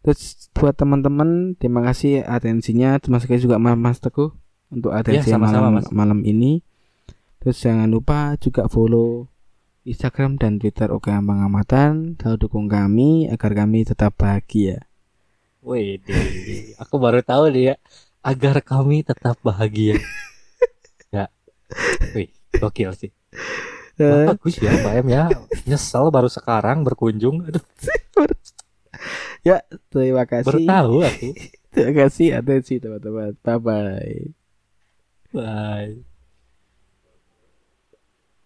Terus 0.04 0.52
buat 0.52 0.76
teman-teman 0.76 1.56
terima 1.56 1.80
kasih 1.80 2.28
atensinya 2.28 3.00
terima 3.00 3.24
kasih 3.24 3.40
juga 3.40 3.56
Mas, 3.56 4.04
Teguh 4.04 4.36
untuk 4.68 4.92
atensi 4.92 5.32
Ya, 5.32 5.40
sama-sama, 5.40 5.72
malam 5.72 5.74
Mas. 5.80 5.88
malam 5.96 6.20
ini. 6.28 6.60
Terus 7.40 7.60
jangan 7.60 7.88
lupa 7.88 8.36
juga 8.40 8.68
follow 8.68 9.32
Instagram 9.84 10.40
dan 10.40 10.60
Twitter 10.60 10.92
UKM 10.92 11.24
Pengamatan. 11.24 12.16
Selalu 12.20 12.38
dukung 12.40 12.68
kami 12.68 13.28
agar 13.32 13.52
kami 13.56 13.84
tetap 13.84 14.16
bahagia. 14.20 14.84
Wih, 15.64 16.04
aku 16.76 17.00
baru 17.00 17.24
tahu 17.24 17.48
dia 17.52 17.80
agar 18.20 18.60
kami 18.60 19.08
tetap 19.08 19.40
bahagia. 19.40 20.00
ya, 21.16 21.32
wih, 22.12 22.32
gokil 22.60 22.92
sih. 22.92 23.12
Eh, 24.00 24.26
Bagus 24.28 24.58
ya, 24.60 24.74
Pak 24.84 24.94
M 25.04 25.08
ya. 25.08 25.24
Nyesel 25.70 26.12
baru 26.12 26.28
sekarang 26.28 26.84
berkunjung. 26.84 27.44
Aduh, 27.48 27.64
Ya, 29.44 29.60
terima 29.92 30.24
kasih. 30.24 30.48
Baru 30.48 30.60
tahu 30.64 30.96
aku. 31.04 31.30
Terima 31.74 32.06
kasih 32.06 32.38
atensi 32.38 32.78
teman-teman. 32.78 33.34
Bye 33.42 33.58
bye. 33.58 34.18
Bye. 35.34 36.13